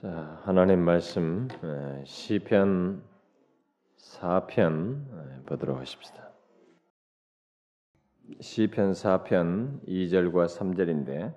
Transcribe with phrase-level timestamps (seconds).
[0.00, 1.48] 자, 하나님 말씀
[2.04, 3.02] 시편
[3.96, 6.30] 4편 보도록 하십시다.
[8.38, 11.34] 시편 4편 2절과 3절인데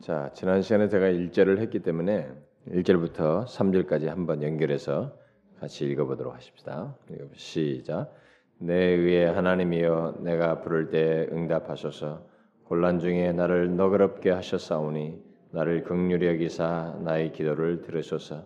[0.00, 2.28] 자, 지난 시간에 제가 1절을 했기 때문에
[2.70, 5.16] 1절부터 3절까지 한번 연결해서
[5.60, 6.98] 같이 읽어 보도록 하십시다.
[7.34, 8.12] 시작.
[8.58, 12.26] 내 의의 하나님이여 내가 부를 때 응답하소서
[12.64, 15.25] 곤란 중에 나를 너그럽게 하셨사오니
[15.56, 18.44] 나를 극률히 여기사 나의 기도를 들으소서.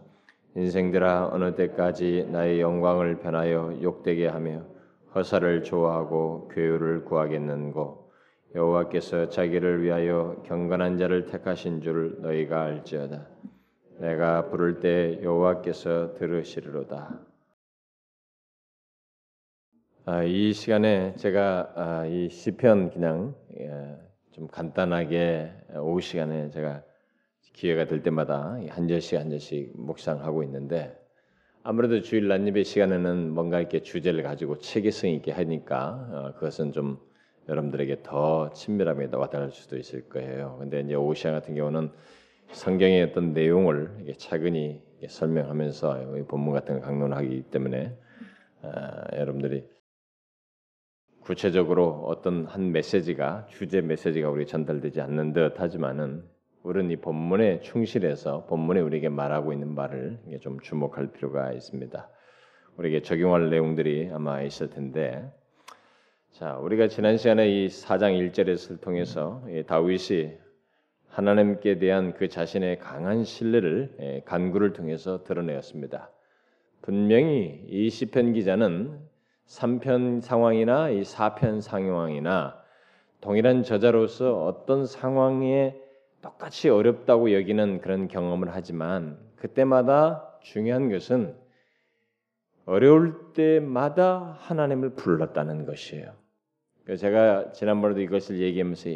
[0.54, 4.64] 인생들아 어느 때까지 나의 영광을 변하여 욕되게 하며
[5.12, 8.12] 허사를 좋아하고 괴유를 구하겠는고
[8.54, 13.26] 여호와께서 자기를 위하여 경건한 자를 택하신 줄 너희가 알지어다.
[13.98, 17.20] 내가 부를 때 여호와께서 들으시리로다.
[20.04, 23.98] 아, 이 시간에 제가 아, 이 시편 그냥 예,
[24.30, 26.84] 좀 간단하게 오후 시간에 제가
[27.60, 30.98] 기회가 될 때마다 한 절씩 한 절씩 묵상하고 있는데
[31.62, 36.98] 아무래도 주일 난입의 시간에는 뭔가 이렇게 주제를 가지고 체계성 있게 하니까 어, 그것은 좀
[37.50, 40.56] 여러분들에게 더 친밀함에 와닿을 수도 있을 거예요.
[40.58, 41.90] 근데 이제 오후 시간 같은 경우는
[42.52, 47.94] 성경의 어떤 내용을 차근히 설명하면서 본문 같은 걸 강론하기 때문에
[48.62, 48.70] 어,
[49.18, 49.66] 여러분들이
[51.20, 56.24] 구체적으로 어떤 한 메시지가 주제 메시지가 우리 전달되지 않는 듯 하지만은
[56.62, 62.08] 우리는 이 본문에 충실해서 본문에 우리에게 말하고 있는 말을 좀 주목할 필요가 있습니다.
[62.76, 65.30] 우리에게 적용할 내용들이 아마 있을 텐데,
[66.32, 70.32] 자 우리가 지난 시간에 이 4장 1절에서 통해서 다윗이
[71.08, 76.10] 하나님께 대한 그 자신의 강한 신뢰를 예, 간구를 통해서 드러내었습니다.
[76.82, 78.98] 분명히 이 시편 기자는
[79.46, 82.62] 3편 상황이나 이 4편 상황이나
[83.20, 85.74] 동일한 저자로서 어떤 상황에
[86.22, 91.34] 똑같이 어렵다고 여기는 그런 경험을 하지만 그때마다 중요한 것은
[92.66, 96.12] 어려울 때마다 하나님을 불렀다는 것이에요.
[96.98, 98.90] 제가 지난번에도 이것을 얘기하면서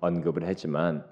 [0.00, 1.04] 언급을 했지만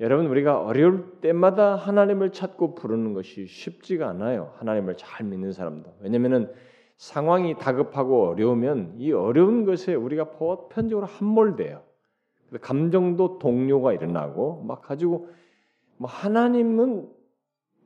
[0.00, 4.52] 여러분 우리가 어려울 때마다 하나님을 찾고 부르는 것이 쉽지가 않아요.
[4.56, 5.96] 하나님을 잘 믿는 사람도.
[6.00, 6.52] 왜냐면은
[6.96, 11.82] 상황이 다급하고 어려우면 이 어려운 것에 우리가 보편적으로 함몰돼요.
[12.60, 15.28] 감정도 동요가 일어나고 막 가지고
[15.96, 17.08] 뭐 하나님은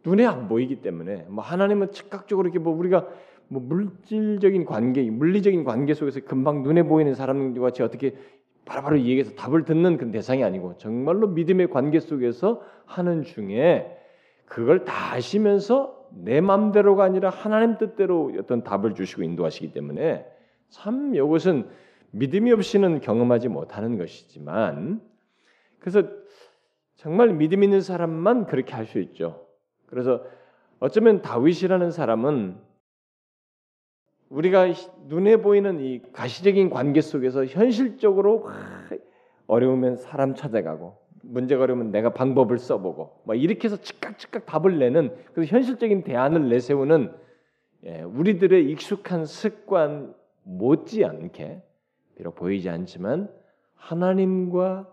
[0.04, 3.06] 눈에 안 보이기 때문에 뭐 하나님은 즉각적으로 이렇게 뭐 우리가
[3.48, 8.14] 뭐 물질적인 관계, 물리적인 관계 속에서 금방 눈에 보이는 사람과 같이 어떻게
[8.64, 13.96] 바로바로 얘기해서 답을 듣는 그런 대상이 아니고 정말로 믿음의 관계 속에서 하는 중에
[14.44, 20.26] 그걸 다 아시면서 내 마음대로가 아니라 하나님 뜻대로 어떤 답을 주시고 인도하시기 때문에
[20.68, 21.68] 참 이것은
[22.12, 25.00] 믿음이 없이는 경험하지 못하는 것이지만
[25.78, 26.02] 그래서
[26.96, 29.46] 정말 믿음 있는 사람만 그렇게 할 수 있죠.
[29.86, 30.24] 그래서
[30.80, 32.56] 어쩌면 다윗이라는 사람은
[34.28, 34.66] 우리가
[35.06, 38.48] 눈에 보이는 이 가시적인 관계 속에서 현실적으로
[39.46, 45.14] 어려우면 사람 찾아가고 문제가 어려우면 내가 방법을 써보고 막 이렇게 해서 즉각 즉각 답을 내는
[45.32, 47.12] 그래서 현실적인 대안을 내세우는
[47.84, 51.62] 예, 우리들의 익숙한 습관 못지않게
[52.16, 53.30] 비록 보이지 않지만
[53.74, 54.90] 하나님과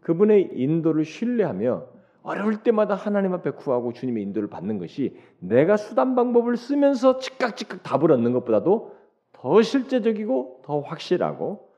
[0.00, 1.86] 그분의 인도를 신뢰하며
[2.22, 7.82] 어려울 때마다 하나님 앞에 구하고 주님의 인도를 받는 것이 내가 수단 방법을 쓰면서 즉각 즉각
[7.82, 8.96] 답을 얻는 것보다도
[9.32, 11.70] 더 실제적이고 더 확실하고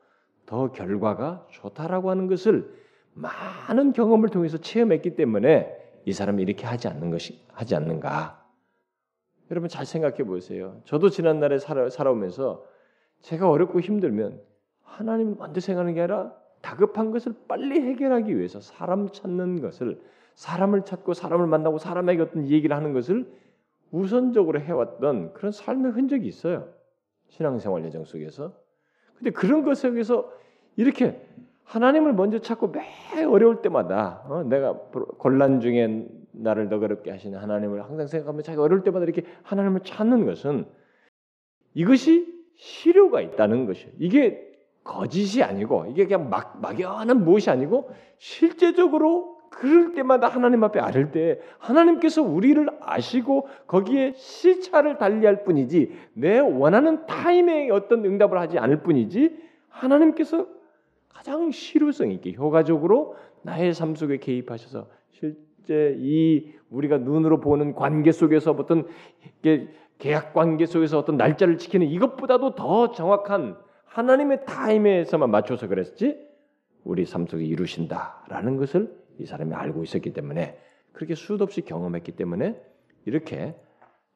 [0.45, 2.73] 더 결과가 좋다라고 하는 것을
[3.13, 5.71] 많은 경험을 통해서 체험했기 때문에
[6.05, 8.43] 이 사람이 이렇게 하지 않는 것이 하지 않는가?
[9.51, 10.81] 여러분 잘 생각해 보세요.
[10.83, 12.65] 저도 지난 날에 살아, 살아오면서
[13.21, 14.41] 제가 어렵고 힘들면
[14.93, 20.01] 하나님을 먼저 생각하는 게 아니라 다급한 것을 빨리 해결하기 위해서 사람 찾는 것을
[20.35, 23.31] 사람을 찾고 사람을 만나고 사람에게 어떤 얘기를 하는 것을
[23.91, 26.69] 우선적으로 해왔던 그런 삶의 흔적이 있어요.
[27.29, 28.53] 신앙생활 예정 속에서.
[29.17, 30.31] 근데 그런 것 속에서
[30.75, 31.21] 이렇게
[31.63, 38.07] 하나님을 먼저 찾고 매 어려울 때마다 어, 내가 곤란 중에 나를 너그럽게 하시는 하나님을 항상
[38.07, 40.65] 생각하며 자기 어려울 때마다 이렇게 하나님을 찾는 것은
[41.73, 43.91] 이것이 실효가 있다는 것이에요.
[43.99, 44.52] 이게
[44.83, 51.39] 거짓이 아니고 이게 그냥 막 막연한 무엇이 아니고 실제적으로 그럴 때마다 하나님 앞에 아를 때
[51.59, 59.37] 하나님께서 우리를 아시고 거기에 시차를 달리할 뿐이지 내 원하는 타임에 어떤 응답을 하지 않을 뿐이지
[59.69, 60.47] 하나님께서
[61.09, 68.51] 가장 실효성 있게 효과적으로 나의 삶 속에 개입하셔서 실제 이 우리가 눈으로 보는 관계 속에서
[68.51, 68.87] 어떤
[69.99, 73.55] 계약 관계 속에서 어떤 날짜를 지키는 이것보다도 더 정확한
[73.93, 76.27] 하나님의 타임에서만 맞춰서 그랬지
[76.83, 80.57] 우리 삶 속에 이루신다라는 것을 이 사람이 알고 있었기 때문에
[80.93, 82.59] 그렇게 수도 없이 경험했기 때문에
[83.05, 83.55] 이렇게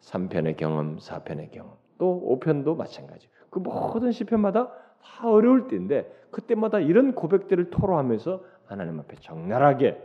[0.01, 3.29] 3편의 경험, 4편의 경험, 또 5편도 마찬가지.
[3.51, 10.01] 그 모든 시편마다 다 어려울 때인데 그때마다 이런 고백들을 토로하면서 하나님 앞에 적나라하게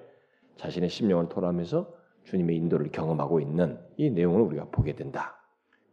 [0.57, 1.95] 자신의 심령을 토로하면서
[2.25, 5.35] 주님의 인도를 경험하고 있는 이 내용을 우리가 보게 된다.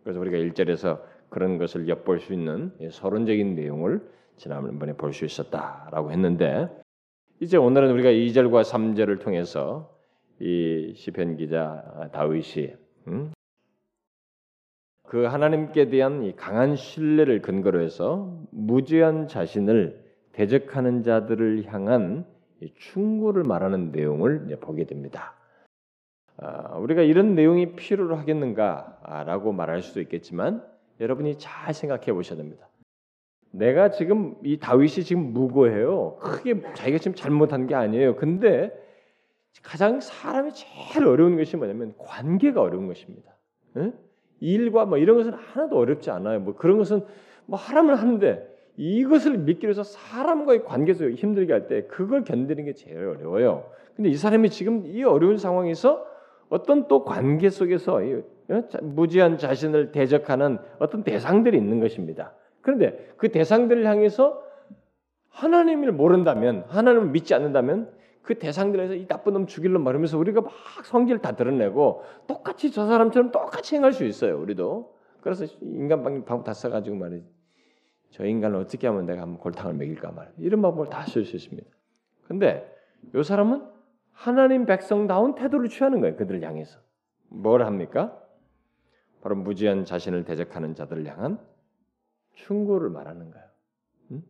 [0.04, 4.02] 그래서 우리가 1절에서 그런 것을 엿볼 수 있는 서론적인 내용을
[4.38, 6.68] 지난번에 볼 수 있었다라고 했는데
[7.40, 9.98] 이제 오늘은 우리가 2절과 3절을 통해서
[10.40, 12.74] 이 시편 기자 다윗이
[13.08, 13.32] 음?
[15.08, 22.26] 그 하나님께 대한 이 강한 신뢰를 근거로 해서 무죄한 자신을 대적하는 자들을 향한
[22.76, 25.34] 충고를 말하는 내용을 보게 됩니다.
[26.38, 30.64] 아, 우리가 이런 내용이 필요로 하겠는가라고 말할 수도 있겠지만
[31.00, 32.68] 여러분이 잘 생각해 보셔야 됩니다.
[33.52, 36.18] 내가 지금 이 다윗이 지금 무고해요.
[36.20, 38.16] 크게 자기가 지금 잘못한 게 아니에요.
[38.16, 38.72] 근데
[39.64, 43.36] 가장 사람이 제일 어려운 것이 뭐냐면 관계가 어려운 것입니다.
[43.78, 43.94] 응?
[44.40, 46.40] 일과 뭐 이런 것은 하나도 어렵지 않아요.
[46.40, 47.04] 뭐 그런 것은
[47.46, 48.48] 뭐 하라면 하는데
[48.78, 53.70] 이것을 믿기 위해서 사람과의 관계에서 힘들게 할 때 그걸 견디는 게 제일 어려워요.
[53.96, 56.06] 근데 이 사람이 지금 이 어려운 상황에서
[56.50, 58.24] 어떤 또 관계 속에서 어?
[58.82, 62.34] 무지한 자신을 대적하는 어떤 대상들이 있는 것입니다.
[62.62, 64.44] 그런데 그 대상들을 향해서
[65.30, 67.92] 하나님을 모른다면, 하나님을 믿지 않는다면
[68.22, 70.52] 그 대상들에서 이 나쁜 놈 죽일로 말하면서 우리가 막
[70.84, 74.40] 성질을 다 드러내고 똑같이 저 사람처럼 똑같이 행할 수 있어요.
[74.40, 74.94] 우리도.
[75.22, 77.26] 그래서 인간 방법 다 써가지고 말이지.
[78.12, 81.70] 저 인간을 어떻게 하면 내가 한번 골탕을 먹일까 말 이런 방법을 다 쓸 수 있습니다.
[82.28, 82.70] 근데
[83.16, 83.64] 이 사람은
[84.12, 86.16] 하나님 백성다운 태도를 취하는 거예요.
[86.16, 86.80] 그들을 향해서.
[87.30, 88.20] 뭘 합니까?
[89.22, 91.40] 바로 무지한 자신을 대적하는 자들을 향한
[92.34, 93.48] 충고를 말하는 거예요.
[94.12, 94.24] 음?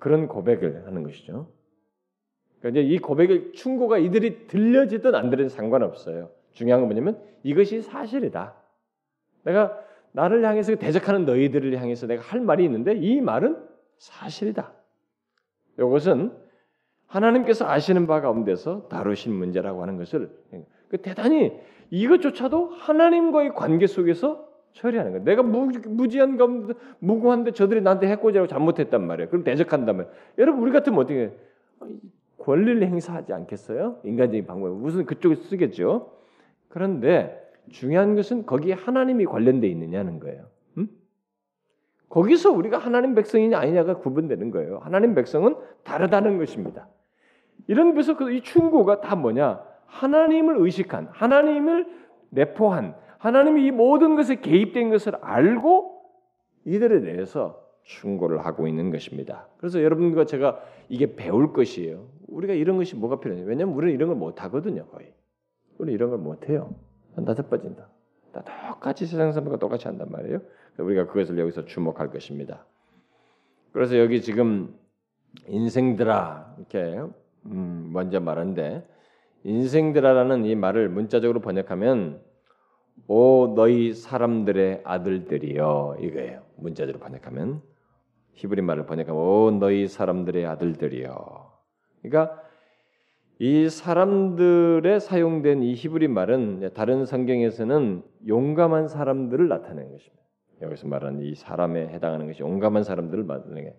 [0.00, 1.50] 그런 고백을 하는 것이죠.
[2.60, 6.30] 그러니까 이제 이 고백의 충고가 이들이 들려지든 안 들리든 상관없어요.
[6.52, 8.54] 중요한 건 뭐냐면 이것이 사실이다.
[9.44, 9.78] 내가
[10.12, 13.56] 나를 향해서 대적하는 너희들을 향해서 내가 할 말이 있는데 이 말은
[13.98, 14.72] 사실이다.
[15.78, 16.36] 이것은
[17.06, 20.30] 하나님께서 아시는 바 가운데서 다루신 문제라고 하는 것을
[20.88, 21.52] 그 대단히
[21.90, 25.24] 이것조차도 하나님과의 관계 속에서 처리하는 거예요.
[25.24, 29.28] 내가 무, 지한 가운데 무고한데 저들이 나한테 해코지하고 잘못했단 말이에요.
[29.28, 29.44] 그럼
[29.96, 30.14] 말이에요.
[30.38, 31.30] 여러분 우리 같으면 어떻게 해요?
[32.38, 33.98] 권리를 행사하지 않겠어요?
[34.04, 36.12] 인간적인 방법 무슨 그쪽에 쓰겠죠.
[36.68, 37.36] 그런데
[37.70, 40.46] 중요한 것은 거기에 하나님이 관련돼 있느냐는 거예요.
[40.78, 40.88] 음?
[42.08, 44.78] 거기서 우리가 하나님 백성이냐 아니냐가 구분되는 거예요.
[44.78, 46.88] 하나님 백성은 다르다는 것입니다.
[47.66, 49.69] 이런 데서 그이 충고가 다 뭐냐?
[49.90, 51.86] 하나님을 의식한, 하나님을
[52.30, 56.00] 내포한, 하나님이 이 모든 것에 개입된 것을 알고
[56.64, 59.46] 이들에 대해서 충고를 하고 있는 것입니다.
[59.58, 62.06] 그래서 여러분과 제가 이게 배울 것이에요.
[62.28, 63.46] 우리가 이런 것이 뭐가 필요해요?
[63.46, 65.12] 왜냐하면 우리는 이런 걸 못 하거든요, 거의.
[65.78, 66.74] 우리 이런 걸 못 해요.
[67.16, 67.88] 나다 빠진다.
[68.32, 70.40] 다 똑같이 세상 사람과 똑같이 한단 말이에요.
[70.78, 72.64] 우리가 그것을 여기서 주목할 것입니다.
[73.72, 74.74] 그래서 여기 지금
[75.48, 77.02] 인생들아 이렇게
[77.46, 78.86] 음, 먼저 말하는데
[79.44, 82.20] 인생들아라는 이 말을 문자적으로 번역하면
[83.06, 86.42] 오 너희 사람들의 아들들이여 이거예요.
[86.56, 87.62] 문자적으로 번역하면
[88.34, 91.58] 히브리 말을 번역하면 오 너희 사람들의 아들들이여.
[92.02, 92.42] 그러니까
[93.38, 100.22] 이 사람들의 사용된 이 히브리 말은 다른 성경에서는 용감한 사람들을 나타내는 것입니다.
[100.60, 103.74] 여기서 말하는 이 사람에 해당하는 것이 용감한 사람들을 말하는 게.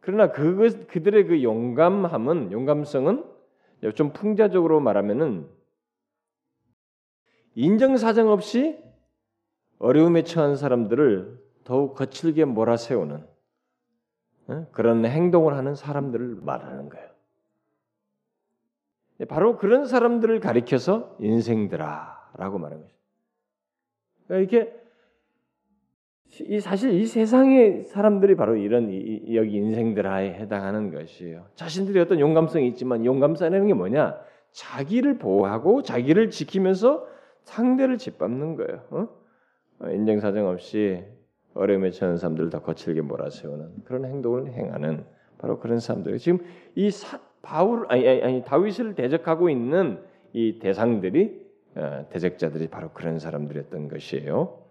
[0.00, 3.24] 그러나 그것 그들의 그 용감함은 용감성은
[3.94, 5.48] 좀 풍자적으로 말하면은
[7.54, 8.82] 인정사정 없이
[9.78, 13.26] 어려움에 처한 사람들을 더욱 거칠게 몰아세우는
[14.72, 17.08] 그런 행동을 하는 사람들을 말하는 거예요.
[19.28, 23.02] 바로 그런 사람들을 가리켜서 인생들아라고 말하는 것이죠.
[24.26, 24.87] 그러니까 이렇게
[26.40, 31.46] 이 사실 이 세상의 사람들이 바로 이런 이, 여기 인생들아에 해당하는 것이에요.
[31.54, 34.18] 자신들이 어떤 용감성이 있지만 용감사라는 게 뭐냐?
[34.52, 37.06] 자기를 보호하고 자기를 지키면서
[37.44, 38.82] 상대를 짓밟는 거예요.
[38.90, 39.08] 어?
[39.80, 41.02] 어 인정 사정 없이
[41.54, 45.04] 어려움에 처한 사람들을 더 거칠게 몰아세우는 그런 행동을 행하는
[45.38, 46.18] 바로 그런 사람들.
[46.18, 46.40] 지금
[46.74, 50.00] 이 사, 바울 아니, 아니, 아니 다윗을 대적하고 있는
[50.32, 54.67] 이 대상들이 어, 대적자들이 바로 그런 사람들이었던 것이에요.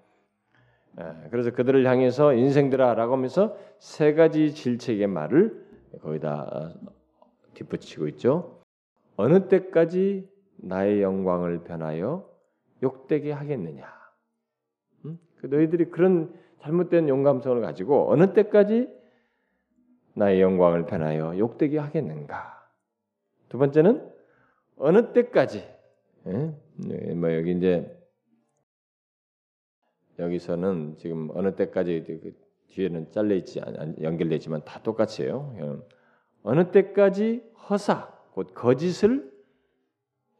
[0.98, 5.66] 어, 그래서 그들을 향해서 인생들아라고 하면서 세 가지 질책의 말을
[6.02, 6.92] 거기다 어,
[7.54, 8.62] 뒷붙이고 있죠.
[9.16, 10.28] 어느 때까지
[10.58, 12.28] 나의 영광을 변하여
[12.82, 13.88] 욕되게 하겠느냐?
[15.06, 15.20] 음?
[15.38, 18.90] 그 너희들이 그런 잘못된 용감성을 가지고 어느 때까지
[20.16, 22.68] 나의 영광을 변하여 욕되게 하겠는가?
[23.50, 24.12] 두 번째는
[24.78, 25.64] 어느 때까지
[26.28, 26.54] 예?
[26.76, 27.97] 네, 뭐 여기 이제
[30.20, 32.34] 여기서는 지금 어느 때까지 그
[32.70, 33.62] 뒤에는 잘려 있지
[34.02, 35.56] 연결되지만 다 똑같이요.
[35.60, 35.76] 예.
[36.44, 39.32] 어느 때까지 허사 곧 거짓을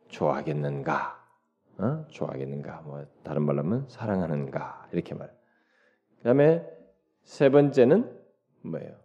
[0.10, 1.18] 좋아하겠는가?
[1.80, 2.06] 어?
[2.10, 2.82] 좋아하겠는가?
[2.82, 4.90] 뭐 다른 말로 하면 사랑하는가?
[4.92, 5.32] 이렇게 말.
[6.18, 6.66] 그다음에
[7.24, 8.18] 세 번째는
[8.62, 8.96] 뭐예요?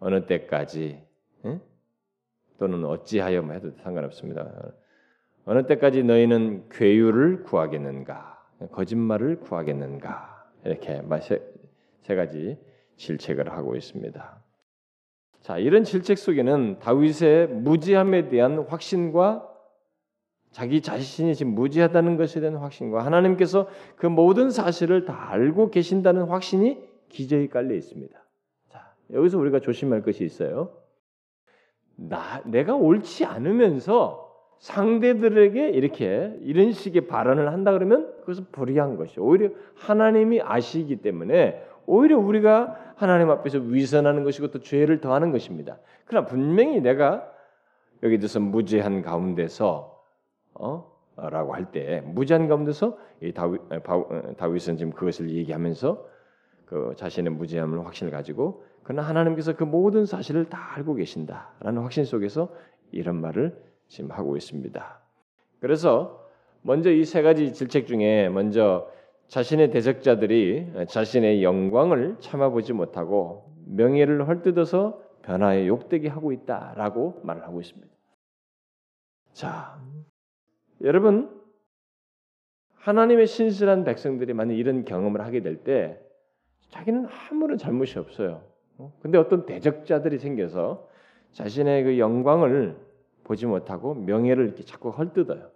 [0.00, 1.04] 어느 때까지
[1.44, 1.60] 예?
[2.58, 4.72] 또는 어찌하여 뭐 해도 상관없습니다.
[5.44, 8.39] 어느 때까지 너희는 괴유를 구하겠는가?
[8.72, 10.46] 거짓말을 구하겠는가?
[10.64, 11.42] 이렇게 세,
[12.02, 12.58] 세 가지
[12.96, 14.42] 질책을 하고 있습니다.
[15.40, 19.46] 자, 이런 질책 속에는 다윗의 무지함에 대한 확신과
[20.50, 26.78] 자기 자신이 지금 무지하다는 것에 대한 확신과 하나님께서 그 모든 사실을 다 알고 계신다는 확신이
[27.08, 28.18] 기저에 깔려 있습니다.
[28.68, 30.76] 자, 여기서 우리가 조심할 것이 있어요.
[31.96, 34.29] 나 내가 옳지 않으면서
[34.60, 39.24] 상대들에게 이렇게 이런 식의 발언을 한다 그러면 그것은 불의한 것이죠.
[39.24, 45.78] 오히려 하나님이 아시기 때문에 오히려 우리가 하나님 앞에서 위선하는 것이고 또 죄를 더하는 것입니다.
[46.04, 47.26] 그러나 분명히 내가
[48.02, 49.98] 여기 들어서 무죄한 가운데서
[50.54, 50.90] 어?
[51.16, 53.60] 라고 할 때 무죄한 가운데서 이 다윗,
[54.36, 56.06] 다윗은 지금 그것을 얘기하면서
[56.66, 62.50] 그 자신의 무죄함을 확신을 가지고 그러나 하나님께서 그 모든 사실을 다 알고 계신다라는 확신 속에서
[62.92, 65.00] 이런 말을 지금 하고 있습니다.
[65.60, 66.26] 그래서
[66.62, 68.88] 먼저 이 세 가지 질책 중에 먼저
[69.28, 77.88] 자신의 대적자들이 자신의 영광을 참아보지 못하고 명예를 헐뜯어서 변화에 욕되게 하고 있다라고 말을 하고 있습니다.
[79.32, 79.80] 자,
[80.82, 81.40] 여러분
[82.76, 86.00] 하나님의 신실한 백성들이 만약 이런 경험을 하게 될 때
[86.70, 88.42] 자기는 아무런 잘못이 없어요.
[88.78, 88.92] 어?
[89.02, 90.88] 근데 어떤 대적자들이 생겨서
[91.32, 92.76] 자신의 그 영광을
[93.30, 95.52] 보지 못하고 명예를 이렇게 자꾸 헐뜯어요.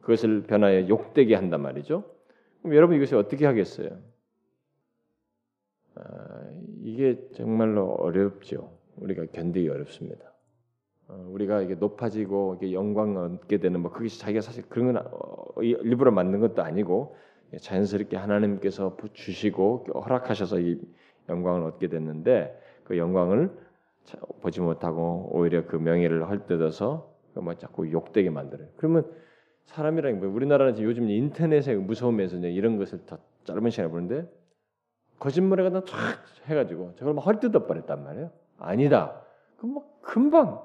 [0.00, 2.04] 그것을 변화에 욕되게 한단 말이죠.
[2.62, 3.98] 그럼 여러분 이것이 어떻게 하겠어요?
[5.96, 6.50] 아,
[6.82, 8.78] 이게 정말로 어렵죠.
[8.96, 10.32] 우리가 견디기 어렵습니다.
[11.08, 15.60] 어, 우리가 이게 높아지고 이게 영광 얻게 되는 뭐 그것이 자기가 사실 그런 건 어,
[15.60, 17.16] 일부러 만든 것도 아니고
[17.60, 20.80] 자연스럽게 하나님께서 주시고 허락하셔서 이
[21.28, 23.50] 영광을 얻게 됐는데 그 영광을
[24.40, 28.68] 보지 못하고 오히려 그 명예를 헐뜯어서 뭐 자꾸 욕되게 만들어요.
[28.76, 29.10] 그러면
[29.66, 34.28] 사람이라는 뭐 우리나라는 요즘 인터넷의 무서움에서 이런 것을 더 짧은 시간에 보는데
[35.18, 38.30] 거짓말에 갖다 촥 해가지고 저걸 막 헐뜯어 버렸단 말이에요.
[38.58, 39.22] 아니다.
[39.58, 40.62] 그럼 뭐 금방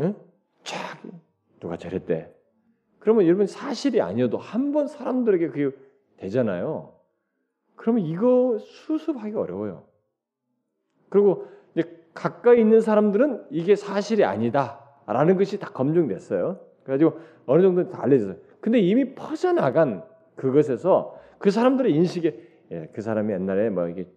[0.00, 0.14] 예?
[0.64, 1.12] 촥
[1.60, 2.34] 누가 저랬대.
[2.98, 5.76] 그러면 여러분 사실이 아니어도 한 번 사람들에게 그게
[6.16, 6.94] 되잖아요.
[7.76, 9.84] 그러면 이거 수습하기 어려워요.
[11.10, 11.46] 그리고
[12.14, 16.60] 가까이 있는 사람들은 이게 사실이 아니다라는 것이 다 검증됐어요.
[16.84, 18.36] 그래가지고 어느 정도 다 알려졌어요.
[18.60, 20.04] 근데 이미 퍼져나간
[20.36, 24.08] 그것에서 그 사람들의 인식에 예, 그 사람이 옛날에 뭐 이게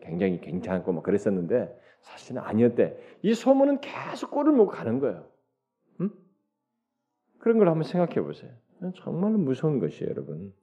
[0.00, 2.96] 굉장히 괜찮고 뭐 그랬었는데 사실은 아니었대.
[3.22, 5.26] 이 소문은 계속 꼴을 먹고 가는 거예요.
[6.00, 6.10] 음?
[7.38, 8.50] 그런 걸 한번 생각해 보세요.
[8.96, 10.54] 정말로 무서운 것이에요, 여러분.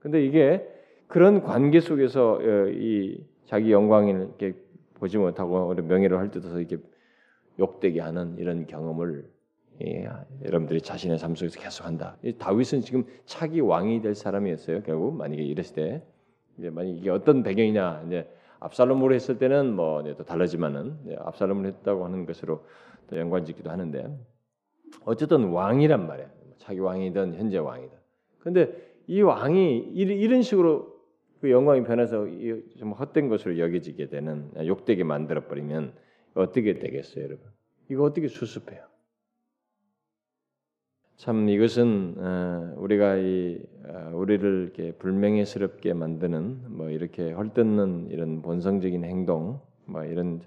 [0.00, 0.68] 근데 이게
[1.06, 4.54] 그런 관계 속에서 어, 이 자기 영광을 이렇게
[4.98, 6.78] 보지 못하고 명예를 헐뜯어서 이렇게
[7.58, 9.28] 욕되게 하는 이런 경험을
[9.82, 10.08] 예,
[10.42, 12.16] 여러분들이 자신의 삶 속에서 계속한다.
[12.38, 14.82] 다윗은 지금 차기 왕이 될 사람이었어요.
[14.82, 16.02] 결국 만약에 이랬을 때
[16.58, 18.26] 이제 만약 이게 어떤 배경이냐 이제
[18.60, 22.64] 압살롬으로 했을 때는 뭐 또 달라지만은 압살롬을 했다고 하는 것으로
[23.08, 24.18] 또 연관짓기도 하는데
[25.04, 26.26] 어쨌든 왕이란 말이야.
[26.58, 27.96] 차기 왕이든 현재 왕이든.
[28.38, 28.74] 근데
[29.06, 30.95] 이 왕이 이런 식으로
[31.40, 32.26] 그 영광이 변해서
[32.78, 35.92] 좀 헛된 것으로 여겨지게 되는 욕되게 만들어 버리면
[36.34, 37.46] 어떻게 되겠어요, 여러분?
[37.90, 38.82] 이거 어떻게 수습해요?
[41.16, 49.02] 참 이것은 어, 우리가 이 어, 우리를 이렇게 불명예스럽게 만드는 뭐 이렇게 헐뜯는 이런 본성적인
[49.04, 50.42] 행동 뭐 이런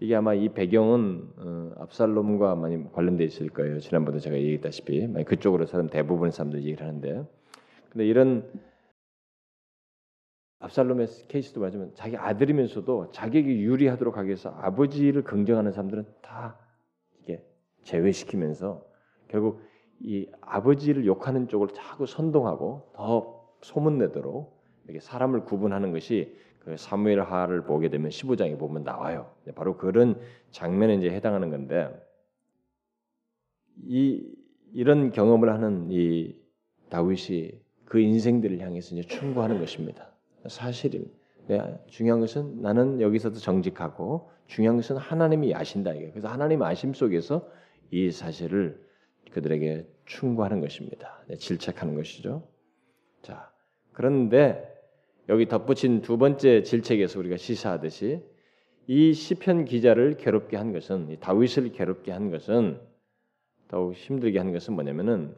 [0.00, 3.80] 이게 아마 이 배경은 어, 압살롬과 많이 관련돼 있을 거예요.
[3.80, 7.26] 지난번에 제가 얘기했다시피 그쪽으로 사람 대부분의 사람들 얘기를 하는데
[7.90, 8.48] 근데 이런
[10.64, 16.58] 압살롬의 케이스도 맞으면 자기 아들이면서도 자기에게 유리하도록 하기 위해서 아버지를 긍정하는 사람들은 다
[17.22, 17.44] 이게
[17.82, 18.84] 제외시키면서
[19.28, 19.60] 결국
[20.00, 27.64] 이 아버지를 욕하는 쪽을 자꾸 선동하고 더 소문내도록 이렇게 사람을 구분하는 것이 그 사무엘 하를
[27.64, 29.34] 보게 되면 15장에 보면 나와요.
[29.54, 30.18] 바로 그런
[30.50, 31.90] 장면에 이제 해당하는 건데
[33.82, 34.26] 이
[34.72, 36.40] 이런 경험을 하는 이
[36.88, 37.52] 다윗이
[37.84, 40.13] 그 인생들을 향해서 이제 충고하는 것입니다.
[40.48, 41.10] 사실은
[41.46, 46.10] 네, 중요한 것은 나는 여기서도 정직하고 중요한 것은 하나님이 아신다 이게.
[46.10, 47.48] 그래서 하나님 아심 속에서
[47.90, 48.82] 이 사실을
[49.30, 51.22] 그들에게 충고하는 것입니다.
[51.28, 52.46] 네, 질책하는 것이죠.
[53.22, 53.50] 자,
[53.92, 54.70] 그런데
[55.28, 58.22] 여기 덧붙인 두 번째 질책에서 우리가 시사하듯이
[58.86, 62.80] 이 시편 기자를 괴롭게 한 것은 다윗을 괴롭게 한 것은
[63.68, 65.34] 더욱 힘들게 한 것은 뭐냐면은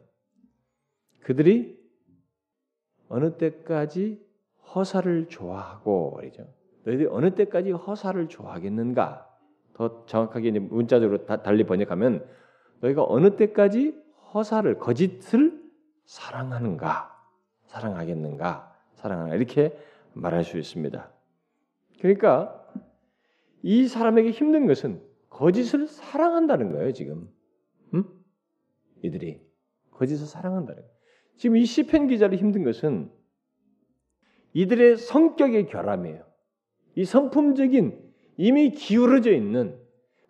[1.21, 1.77] 그들이
[3.07, 4.26] 어느 때까지
[4.77, 6.47] 허사를 좋아하고 말이죠.
[6.85, 9.27] 너희들이 어느 때까지 허사를 좋아하겠는가?
[9.73, 12.25] 더 정확하게 문자적으로 달리 번역하면
[12.81, 13.95] 너희가 어느 때까지
[14.33, 15.61] 허사를 거짓을
[16.05, 17.15] 사랑하는가?
[17.65, 18.73] 사랑하겠는가?
[18.93, 19.77] 사랑하나 이렇게
[20.13, 21.11] 말할 수 있습니다.
[21.99, 22.65] 그러니까
[23.61, 27.29] 이 사람에게 힘든 것은 거짓을 사랑한다는 거예요, 지금.
[27.93, 28.03] 음?
[29.03, 29.41] 이들이
[29.91, 30.97] 거짓을 사랑한다는 거예요.
[31.35, 33.11] 지금 이 시편 기자를 힘든 것은
[34.57, 36.25] 이들의 성격의 결함이에요.
[36.95, 39.79] 이 성품적인 이미 기울어져 있는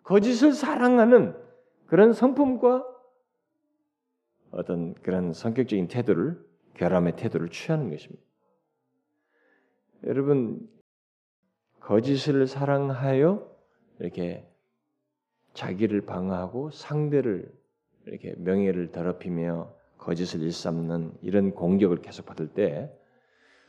[0.02, 1.34] 거짓을 사랑하는
[1.86, 2.84] 그런 성품과
[4.50, 6.38] 어떤 그런 성격적인 태도를
[6.74, 8.22] 결함의 태도를 취하는 것입니다.
[10.04, 10.68] 여러분
[11.80, 13.50] 거짓을 사랑하여
[13.98, 14.46] 이렇게
[15.54, 17.50] 자기를 방어하고 상대를
[18.04, 22.94] 이렇게 명예를 더럽히며 거짓을 일삼는 이런 공격을 계속 받을 때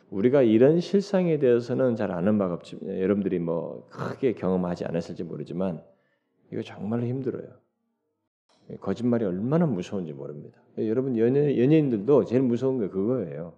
[0.09, 5.83] 우리가 이런 실상에 대해서는 잘 아는 바가 없지만 여러분들이 뭐 크게 경험하지 않았을지 모르지만
[6.51, 7.47] 이거 정말로 힘들어요.
[8.81, 10.59] 거짓말이 얼마나 무서운지 모릅니다.
[10.77, 13.53] 여러분 연예, 연예인들도 제일 무서운 게 그거예요.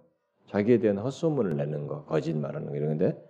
[0.46, 3.22] 자기에 대한 헛소문을 내는 거, 거짓말하는 거 이런 건데,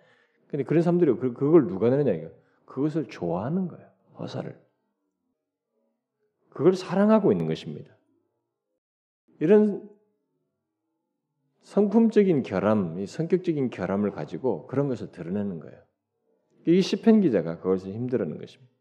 [0.49, 2.31] 근데 그런 사람들이 그, 그걸 누가 내느냐 이거,
[2.65, 3.87] 그것을 좋아하는 거예요.
[4.19, 4.59] 허사를.
[6.51, 7.97] 그걸 사랑하고 있는 것입니다.
[9.41, 9.89] 이런
[11.63, 15.79] 성품적인 결함, 이 성격적인 결함을 가지고 그런 것을 드러내는 거예요.
[16.67, 18.73] 이 시편 기자가 그것을 힘들어하는 것입니다.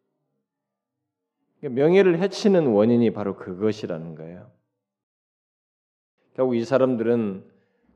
[1.61, 4.51] 명예를 해치는 원인이 바로 그것이라는 거예요.
[6.33, 7.49] 결국 이 사람들은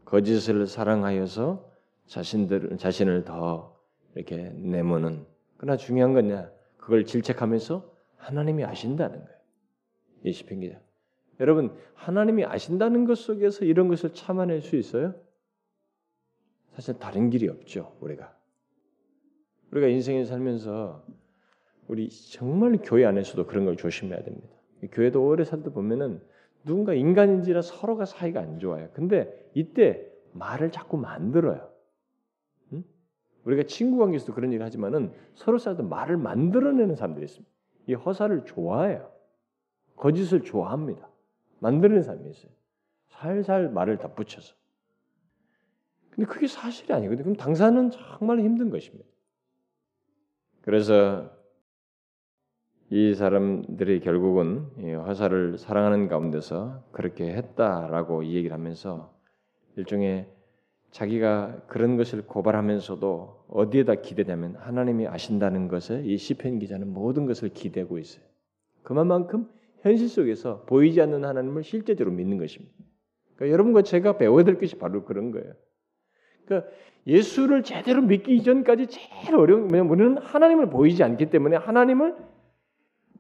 [0.06, 1.72] 거짓을 사랑하여서
[2.06, 3.80] 자신들 자신을 더
[4.14, 5.26] 이렇게 내모는
[5.58, 9.40] 그러나 중요한 건냐 그걸 질책하면서 하나님이 아신다는 거예요.
[10.24, 10.85] 이 시편 기자.
[11.40, 15.14] 여러분 하나님이 아신다는 것 속에서 이런 것을 참아낼 수 있어요?
[16.74, 18.36] 사실 다른 길이 없죠 우리가.
[19.72, 21.06] 우리가 인생에 살면서
[21.88, 24.56] 우리 정말 교회 안에서도 그런 걸 조심해야 됩니다.
[24.92, 26.22] 교회도 오래 살다 보면은
[26.64, 28.90] 누군가 인간인지라 서로가 사이가 안 좋아요.
[28.94, 31.70] 근데 이때 말을 자꾸 만들어요.
[32.74, 32.84] 응?
[33.46, 37.52] 우리가 친구 관계에서도 그런 얘기를 하지만은 서로 사이도 말을 만들어내는 사람들이 있습니다.
[37.88, 39.12] 이 허사를 좋아해요.
[39.96, 41.08] 거짓을 좋아합니다.
[41.66, 42.52] 만드는 사람이 있어요.
[43.08, 44.54] 살살 말을 다 붙여서.
[46.12, 47.24] 근데 그게 사실이 아니거든요.
[47.24, 49.10] 그럼 당사는 정말 힘든 것입니다.
[50.62, 51.32] 그래서
[52.92, 54.70] 이 사람들이 결국은
[55.06, 59.14] 화살을 사랑하는 가운데서 그렇게 했다라고 이 얘기를 하면서
[59.76, 60.30] 일종의
[60.92, 67.98] 자기가 그런 것을 고발하면서도 어디에다 기대냐면 하나님이 아신다는 것을 이 시편 기자는 모든 것을 기대고
[67.98, 68.24] 있어요.
[68.84, 69.50] 그만큼
[69.86, 72.74] 현실 속에서 보이지 않는 하나님을 실제적으로 믿는 것입니다.
[73.36, 75.54] 그러니까 여러분과 제가 배워야 될 것이 바로 그런 거예요.
[76.44, 76.72] 그러니까
[77.06, 82.16] 예수를 제대로 믿기 이전까지 제일 어려운 왜냐면 우리는 하나님을 보이지 않기 때문에 하나님을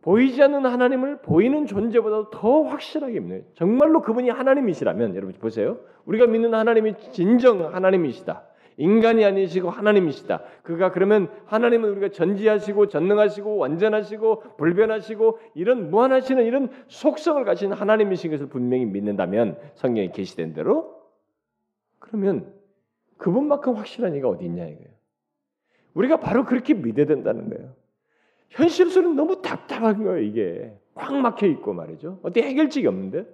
[0.01, 5.79] 보이지 않는 하나님을 보이는 존재보다 더 확실하게 믿는 정말로 그분이 하나님이시라면 여러분 보세요.
[6.05, 8.43] 우리가 믿는 하나님이 진정 하나님이시다.
[8.77, 10.43] 인간이 아니시고 하나님이시다.
[10.63, 18.47] 그가 그러면 하나님은 우리가 전지하시고 전능하시고 완전하시고 불변하시고 이런 무한하시는 이런 속성을 가진 하나님이신 것을
[18.47, 21.01] 분명히 믿는다면 성경에 계시된 대로
[21.99, 22.53] 그러면
[23.17, 24.89] 그분만큼 확실한 이가 어디 있냐 이거예요.
[25.93, 27.73] 우리가 바로 그렇게 믿어야 된다는 거예요.
[28.49, 30.77] 현실에서는 너무 답답한 거예요, 이게.
[30.93, 32.19] 꽉 막혀 있고 말이죠.
[32.23, 33.25] 어떻게 해결책이 없는데?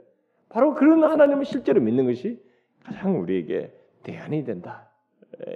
[0.49, 2.39] 바로 그런 하나님을 실제로 믿는 것이
[2.83, 3.71] 가장 우리에게
[4.03, 4.90] 대안이 된다.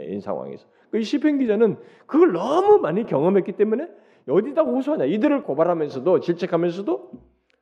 [0.10, 0.66] 이 상황에서.
[0.92, 3.88] 그 시편 기자는 그걸 너무 많이 경험했기 때문에
[4.30, 5.06] 어디다 호소하냐.
[5.06, 7.12] 이들을 고발하면서도 질책하면서도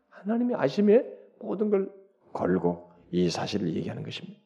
[0.10, 1.06] 하나님의 아심에
[1.40, 1.92] 모든 걸
[2.32, 4.40] 걸고 이 사실을 얘기하는 것입니다.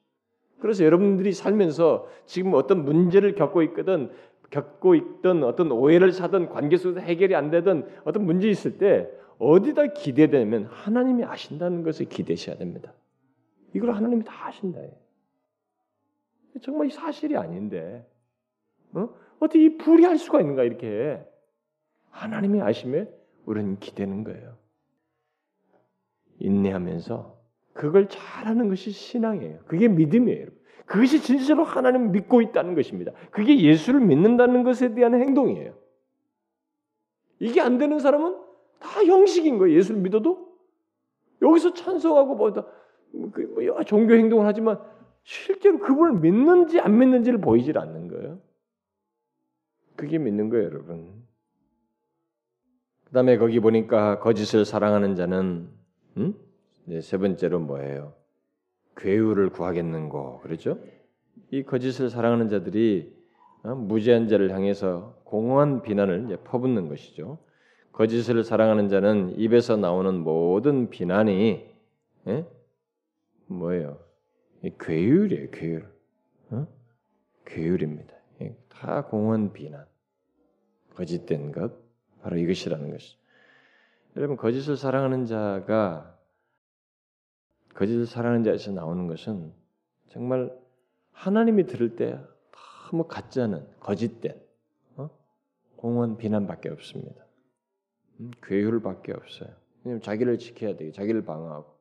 [0.59, 4.11] 그래서 여러분들이 살면서 지금 어떤 문제를 겪고 있거든
[4.49, 9.09] 겪고 있던 어떤 오해를 사든 관계 속에서 해결이 안 되든 어떤 문제 있을 때
[9.39, 12.93] 어디다 기대되면 하나님이 아신다는 것을 기대셔야 됩니다.
[13.73, 14.79] 이걸 하나님이 다 아신다.
[16.61, 18.07] 정말 사실이 아닌데
[18.93, 19.09] 어?
[19.39, 21.23] 어떻게 이 불이할 수가 있는가 이렇게
[22.09, 23.07] 하나님이 아심에
[23.45, 24.57] 우리는 기대는 거예요.
[26.39, 27.37] 인내하면서
[27.73, 29.59] 그걸 잘하는 것이 신앙이에요.
[29.65, 30.47] 그게 믿음이에요.
[30.85, 33.11] 그것이 진실로 하나님을 믿고 있다는 것입니다.
[33.31, 35.77] 그게 예수를 믿는다는 것에 대한 행동이에요.
[37.39, 38.37] 이게 안 되는 사람은
[38.79, 39.75] 다 형식인 거예요.
[39.77, 40.47] 예수를 믿어도
[41.41, 42.65] 여기서 찬송하고 뭐다
[43.31, 44.79] 그, 뭐, 종교 행동을 하지만
[45.27, 48.39] 실제로 그분을 믿는지 안 믿는지를 보이질 않는 거예요.
[49.97, 51.21] 그게 믿는 거예요, 여러분.
[53.03, 55.67] 그 다음에 거기 보니까 거짓을 사랑하는 자는
[56.15, 56.33] 음?
[57.01, 58.13] 세 번째로 뭐예요?
[58.95, 60.79] 괴유를 구하겠는고 그렇죠?
[61.51, 63.13] 이 거짓을 사랑하는 자들이
[63.63, 63.75] 어?
[63.75, 67.37] 무죄한 자를 향해서 공허한 비난을 퍼붓는 것이죠.
[67.91, 71.69] 거짓을 사랑하는 자는 입에서 나오는 모든 비난이
[72.27, 72.45] 예?
[73.47, 74.06] 뭐예요?
[74.79, 75.91] 괴율이에요, 괴율.
[76.51, 76.67] 어?
[77.45, 78.17] 괴율입니다.
[78.69, 79.85] 다 공허한 비난,
[80.93, 81.73] 거짓된 것,
[82.21, 83.17] 바로 이것이라는 것이.
[84.15, 86.17] 여러분 거짓을 사랑하는 자가
[87.73, 89.53] 거짓을 사랑하는 자에서 나오는 것은
[90.09, 90.51] 정말
[91.11, 92.19] 하나님이 들을 때
[92.89, 94.39] 너무 가짜는 거짓된
[94.95, 95.09] 어?
[95.75, 97.25] 공허한 비난밖에 없습니다.
[98.19, 99.49] 음, 괴율밖에 없어요.
[99.83, 101.76] 왜냐면 자기를 지켜야 되고 자기를 방어하고.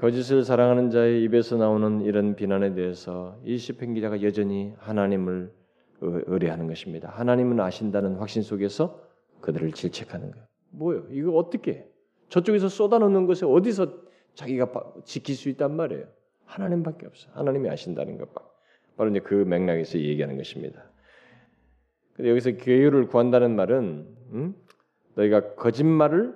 [0.00, 5.52] 거짓을 사랑하는 자의 입에서 나오는 이런 비난에 대해서 이 시편 기자가 여전히 하나님을
[6.00, 7.08] 의뢰하는 것입니다.
[7.10, 9.00] 하나님은 아신다는 확신 속에서
[9.40, 10.46] 그들을 질책하는 거예요.
[10.70, 11.06] 뭐요?
[11.10, 11.86] 이거 어떻게?
[12.28, 16.06] 저쪽에서 쏟아놓는 것에 어디서 자기가 지킬 수 있단 말이에요.
[16.44, 17.28] 하나님밖에 없어.
[17.32, 18.28] 하나님이 아신다는 것.
[18.96, 20.90] 바로 이제 그 맥락에서 얘기하는 것입니다.
[22.14, 24.54] 근데 여기서 교회를 구한다는 말은 음?
[25.14, 26.34] 너희가 거짓말을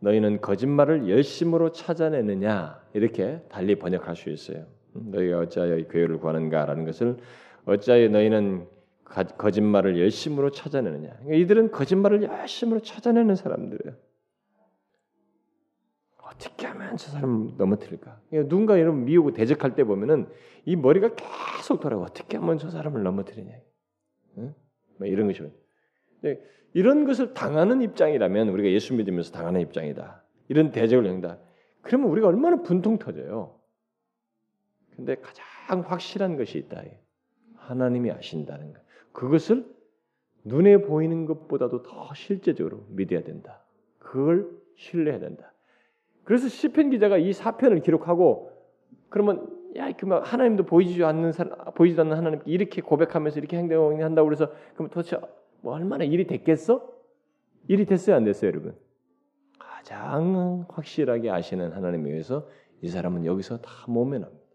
[0.00, 4.66] 너희는 거짓말을 열심으로 찾아내느냐 이렇게 달리 번역할 수 있어요.
[4.96, 5.10] 음?
[5.10, 7.16] 너희가 어찌하여 교회를 구하는가라는 것을
[7.64, 8.68] 어찌하여 너희는
[9.04, 11.10] 거짓말을 열심으로 찾아내느냐.
[11.10, 13.96] 그러니까 이들은 거짓말을 열심으로 찾아내는 사람들이에요.
[16.22, 18.20] 어떻게 하면 저 사람을 넘어뜨릴까?
[18.28, 20.28] 그러니까 누군가 여러분 미우고 대적할 때 보면은
[20.64, 23.54] 이 머리가 계속 돌아가 어떻게 하면 저 사람을 넘어뜨리냐.
[24.38, 24.54] 응?
[24.98, 25.42] 뭐 이런 것이
[26.72, 30.22] 이런 것을 당하는 입장이라면 우리가 예수 믿으면서 당하는 입장이다.
[30.48, 31.38] 이런 대적을 한다.
[31.82, 33.58] 그러면 우리가 얼마나 분통 터져요.
[34.94, 36.82] 근데 가장 확실한 것이 있다.
[37.56, 38.82] 하나님이 아신다는 것.
[39.12, 39.66] 그것을
[40.44, 43.62] 눈에 보이는 것보다도 더 실제적으로 믿어야 된다.
[43.98, 45.52] 그걸 신뢰해야 된다.
[46.24, 48.52] 그래서 시편 기자가 이 사편을 기록하고
[49.08, 54.50] 그러면 야, 그 하나님도 보이지 않는 사람, 보이지도 않는 하나님 이렇게 고백하면서 이렇게 행동한다고 그래서
[54.74, 55.18] 그럼 도대체
[55.66, 56.88] 뭐 얼마나 일이 됐겠어?
[57.66, 58.78] 일이 됐어요, 안 됐어요, 여러분?
[59.58, 62.48] 가장 확실하게 아시는 하나님에 의해서
[62.82, 64.46] 이 사람은 여기서 다 모면합니다.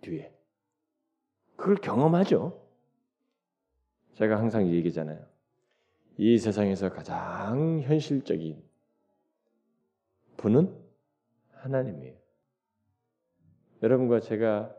[0.00, 0.34] 뒤에.
[1.54, 2.60] 그걸 경험하죠.
[4.14, 5.24] 제가 항상 얘기잖아요.
[6.16, 8.60] 이 세상에서 가장 현실적인
[10.36, 10.76] 분은
[11.52, 12.16] 하나님이에요.
[13.84, 14.74] 여러분과 제가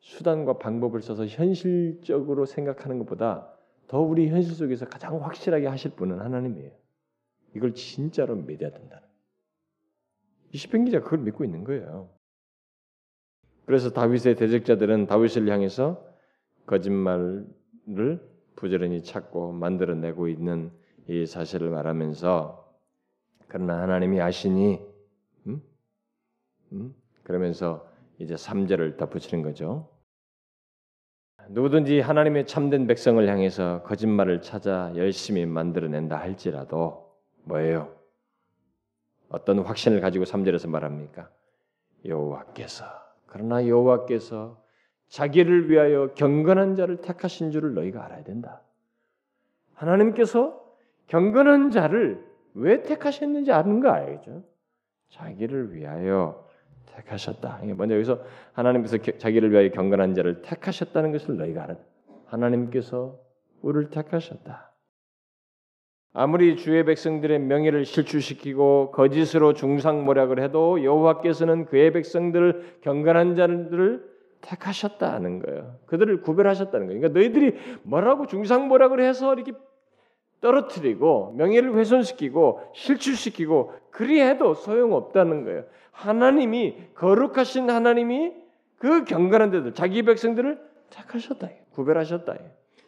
[0.00, 3.56] 수단과 방법을 써서 현실적으로 생각하는 것보다
[3.90, 6.70] 더 우리 현실 속에서 가장 확실하게 하실 분은 하나님이에요.
[7.56, 9.02] 이걸 진짜로 믿어야 된다는.
[10.52, 12.08] 이 시편 기자 그걸 믿고 있는 거예요.
[13.66, 16.06] 그래서 다윗의 대적자들은 다윗을 향해서
[16.66, 17.48] 거짓말을
[18.54, 20.70] 부지런히 찾고 만들어내고 있는
[21.08, 22.72] 이 사실을 말하면서
[23.48, 24.80] 그러나 하나님이 아시니
[25.48, 25.60] 음?
[26.70, 26.94] 음?
[27.24, 29.88] 그러면서 이제 3절을 덧붙이는 거죠.
[31.52, 37.92] 누구든지 하나님의 참된 백성을 향해서 거짓말을 찾아 열심히 만들어낸다 할지라도 뭐예요?
[39.28, 41.28] 어떤 확신을 가지고 3절에서 말합니까?
[42.04, 42.84] 여호와께서
[43.26, 44.62] 그러나 여호와께서
[45.08, 48.62] 자기를 위하여 경건한 자를 택하신 줄을 너희가 알아야 된다.
[49.74, 50.60] 하나님께서
[51.08, 54.44] 경건한 자를 왜 택하셨는지 아는 거 알겠죠?
[55.08, 56.48] 자기를 위하여
[56.96, 57.60] 택하셨다.
[57.76, 58.20] 먼저 여기서
[58.52, 61.76] 하나님께서 자기를 위하여 경건한 자를 택하셨다는 것을 너희가 알아.
[62.26, 63.18] 하나님께서
[63.62, 64.70] 우리를 택하셨다.
[66.12, 75.76] 아무리 주의 백성들의 명예를 실추시키고 거짓으로 중상모략을 해도 여호와께서는 그의 백성들을 경건한 자들을 택하셨다는 거예요.
[75.86, 77.00] 그들을 구별하셨다는 거예요.
[77.00, 79.52] 그러니까 너희들이 뭐라고 중상모략을 해서 이렇게
[80.40, 85.64] 떨어뜨리고 명예를 훼손시키고 실추시키고 그리해도 소용없다는 거예요.
[85.92, 88.32] 하나님이 거룩하신 하나님이
[88.78, 90.58] 그 경건한 데들 자기 백성들을
[90.90, 91.48] 택하셨다.
[91.72, 92.36] 구별하셨다.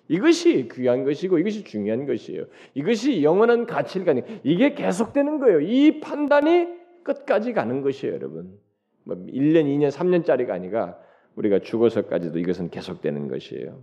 [0.08, 2.44] 이것이 귀한 것이고 이것이 중요한 것이에요.
[2.74, 5.60] 이것이 영원한 가치를 가는 이게 계속되는 거예요.
[5.60, 6.68] 이 판단이
[7.02, 8.58] 끝까지 가는 것이에요, 여러분.
[9.04, 10.96] 뭐 1년, 2년, 3년짜리가 아니라
[11.36, 13.82] 우리가 죽어서까지도 이것은 계속되는 것이에요.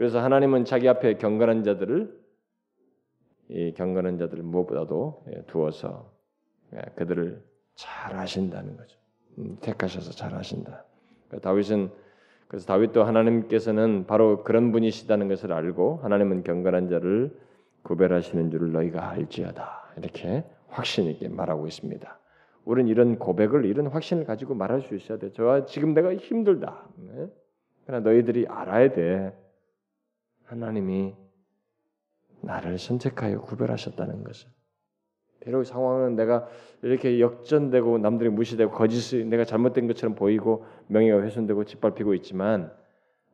[0.00, 2.18] 그래서 하나님은 자기 앞에 경건한 자들을
[3.50, 6.10] 이 경건한 자들을 무엇보다도 예, 두어서
[6.72, 8.96] 예, 그들을 잘 하신다는 거죠.
[9.36, 10.86] 음, 택하셔서 잘 하신다.
[11.28, 11.90] 그러니까 다윗은
[12.48, 17.38] 그래서 다윗도 하나님께서는 바로 그런 분이시다는 것을 알고 하나님은 경건한 자를
[17.82, 19.92] 구별하시는 줄을 너희가 알지어다.
[19.98, 22.18] 이렇게 확신 있게 말하고 있습니다.
[22.64, 25.30] 우리는 이런 고백을 이런 확신을 가지고 말할 수 있어야 돼.
[25.32, 26.88] 저와 지금 내가 힘들다.
[26.96, 27.26] 네?
[27.84, 29.34] 그러나 너희들이 알아야 돼.
[30.50, 31.14] 하나님이
[32.42, 34.48] 나를 선택하여 구별하셨다는 것을.
[35.40, 36.48] 비록 상황은 내가
[36.82, 42.72] 이렇게 역전되고 남들이 무시되고 거짓이 내가 잘못된 것처럼 보이고 명예가 훼손되고 짓밟히고 있지만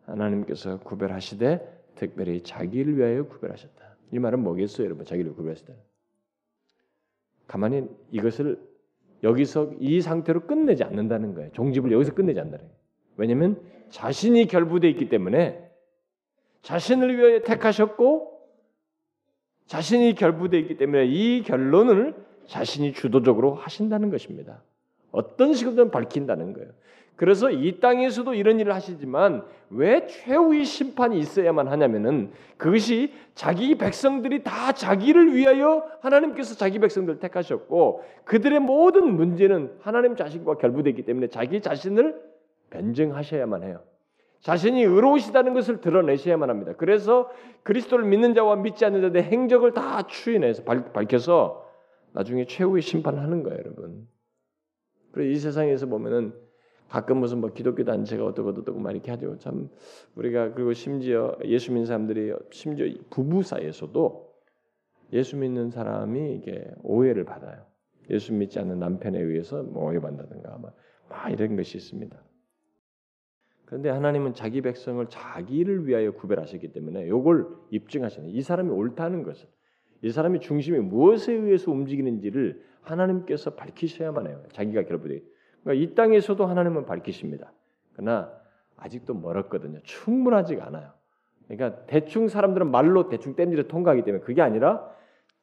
[0.05, 3.97] 하나님께서 구별하시되 특별히 자기를 위하여 구별하셨다.
[4.13, 5.05] 이 말은 뭐겠어요, 여러분?
[5.07, 5.73] 자기를 구별하셨다.
[7.49, 8.61] 가만히 이것을
[9.23, 11.51] 여기서 이 상태로 끝내지 않는다는 거예요.
[11.53, 12.81] 종집을 여기서 끝내지 않는다는 거예요.
[13.17, 15.66] 왜냐하면 자신이 결부되어 있기 때문에
[16.67, 18.41] 자신을 위하여 택하셨고
[19.67, 22.15] 자신이 결부되어 있기 때문에 이 결론을
[22.47, 24.63] 자신이 주도적으로 하신다는 것입니다.
[25.13, 26.71] 어떤 식으로든 밝힌다는 거예요.
[27.15, 34.73] 그래서 이 땅에서도 이런 일을 하시지만 왜 최후의 심판이 있어야만 하냐면은 그것이 자기 백성들이 다
[34.73, 42.21] 자기를 위하여 하나님께서 자기 백성들을 택하셨고 그들의 모든 문제는 하나님 자신과 결부되기 때문에 자기 자신을
[42.71, 43.83] 변증하셔야만 해요.
[44.41, 46.73] 자신이 의로우시다는 것을 드러내셔야만 합니다.
[46.77, 47.31] 그래서
[47.63, 51.67] 그리스도를 믿는 자와 믿지 않는 자의 행적을 다 추인해서 밝혀서
[52.13, 54.07] 나중에 최후의 심판을 하는 거예요, 여러분.
[55.13, 56.33] 그리고 이 세상에서 보면은
[56.89, 59.39] 가끔 무슨 뭐 기독교 단체가 어떻고 어떻고 막 이렇게 하죠.
[59.39, 59.69] 참
[60.15, 64.35] 우리가 그리고 심지어 예수 믿는 사람들이 심지어 부부 사이에서도
[65.13, 67.65] 예수 믿는 사람이 이게 오해를 받아요.
[68.11, 70.77] 예수 믿지 않는 남편에 의해서 뭐 오해받는다든가 막,
[71.09, 72.17] 막 이런 것이 있습니다.
[73.67, 79.49] 그런데 하나님은 자기 백성을 자기를 위하여 구별하셨기 때문에 이걸 입증하시는 이 사람이 옳다는 것을
[80.03, 84.43] 이 사람이 중심이 무엇에 의해서 움직이는지를 하나님께서 밝히셔야만 해요.
[84.53, 85.21] 자기가 결부되
[85.63, 87.53] 그러니까 이 땅에서도 하나님은 밝히십니다.
[87.93, 88.33] 그러나
[88.77, 89.81] 아직도 멀었거든요.
[89.83, 90.93] 충분하지가 않아요.
[91.49, 94.89] 그러니까 대충 사람들은 말로 대충 땜질을 통과하기 때문에 그게 아니라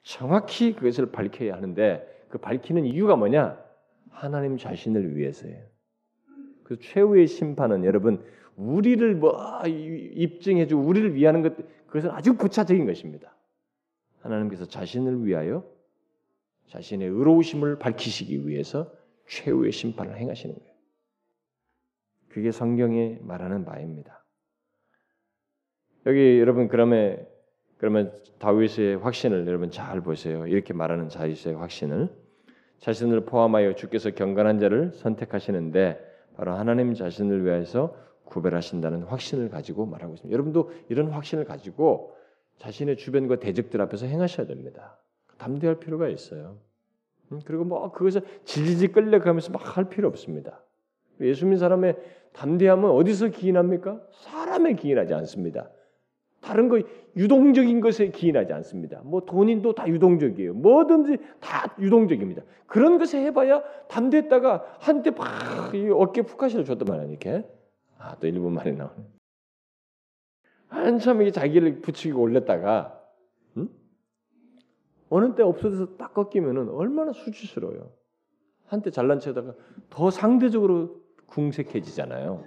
[0.01, 3.61] 정확히 그것을 밝혀야 하는데 그 밝히는 이유가 뭐냐?
[4.11, 5.72] 하나님 자신을 위해서예요.
[6.63, 8.23] 그 최후의 심판은 여러분
[8.55, 11.55] 우리를 뭐 입증해주고 우리를 위하는 것
[11.87, 13.35] 그것은 아주 구차적인 것입니다.
[14.21, 15.65] 하나님께서 자신을 위하여
[16.67, 18.91] 자신의 의로우심을 밝히시기 위해서
[19.27, 20.73] 최후의 심판을 행하시는 거예요.
[22.29, 24.23] 그게 성경이 말하는 바입니다.
[26.05, 27.27] 여기 여러분 그러면
[27.77, 30.47] 그러면 다윗의 확신을 여러분 잘 보세요.
[30.47, 32.09] 이렇게 말하는 다윗의 확신을
[32.79, 40.33] 자신을 포함하여 주께서 경건한 자를 선택하시는데 바로 하나님 자신을 위해서 구별하신다는 확신을 가지고 말하고 있습니다.
[40.33, 42.15] 여러분도 이런 확신을 가지고
[42.57, 44.97] 자신의 주변과 대적들 앞에서 행하셔야 됩니다.
[45.37, 46.57] 담대할 필요가 있어요.
[47.31, 50.63] 음, 그리고 뭐 그것을 질질 끌려가면서 막 할 필요 없습니다.
[51.21, 51.97] 예수 믿는 사람의
[52.33, 54.01] 담대함은 어디서 기인합니까?
[54.11, 55.69] 사람에 기인하지 않습니다.
[56.43, 56.81] 다른 거
[57.15, 59.01] 유동적인 것에 기인하지 않습니다.
[59.03, 60.53] 뭐 돈인도 다 유동적이에요.
[60.53, 62.43] 뭐든지 다 유동적입니다.
[62.67, 67.47] 그런 것에 해봐야 담대했다가 한때 막 어깨 푹하시를 말이야 이렇게.
[67.97, 69.05] 아또 일본 말이 나오네.
[70.67, 72.99] 한참 이게 자기를 붙이고 올렸다가
[73.57, 73.69] 응?
[75.09, 77.91] 어느 때 없어져서 딱 꺾이면은 얼마나 수치스러워요.
[78.65, 79.53] 한때 잘난 체다가
[79.89, 82.43] 더 상대적으로 궁색해지잖아요.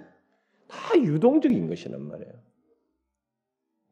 [0.67, 2.46] 다 유동적인 것이란 말이에요.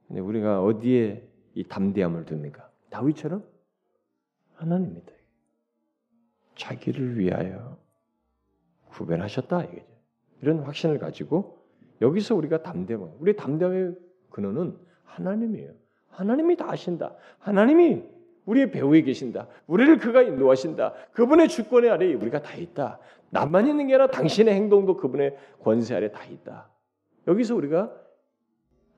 [0.07, 2.69] 근데 우리가 어디에 이 담대함을 둡니까?
[2.89, 3.43] 다윗처럼
[4.55, 5.11] 하나님입니다.
[6.55, 7.77] 자기를 위하여
[8.89, 9.85] 구별하셨다 이거죠.
[10.41, 11.65] 이런 확신을 가지고
[12.01, 13.95] 여기서 우리가 담대함, 우리 담대함의
[14.29, 15.71] 근원은 하나님이에요.
[16.09, 17.15] 하나님이 다 아신다.
[17.39, 18.03] 하나님이
[18.45, 19.47] 우리의 배후에 계신다.
[19.67, 20.93] 우리를 그가 인도하신다.
[21.13, 22.99] 그분의 주권의 아래에 우리가 다 있다.
[23.31, 26.69] 나만 있는 게 아니라 당신의 행동도 그분의 권세 아래 다 있다.
[27.27, 27.91] 여기서 우리가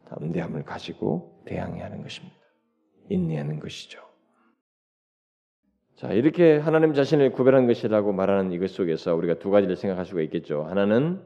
[0.09, 2.35] 담대함을 가지고 대항해 하는 것입니다.
[3.09, 4.01] 인내하는 것이죠.
[5.95, 10.63] 자, 이렇게 하나님 자신을 구별한 것이라고 말하는 이것 속에서 우리가 두 가지를 생각할 수가 있겠죠.
[10.63, 11.23] 하나는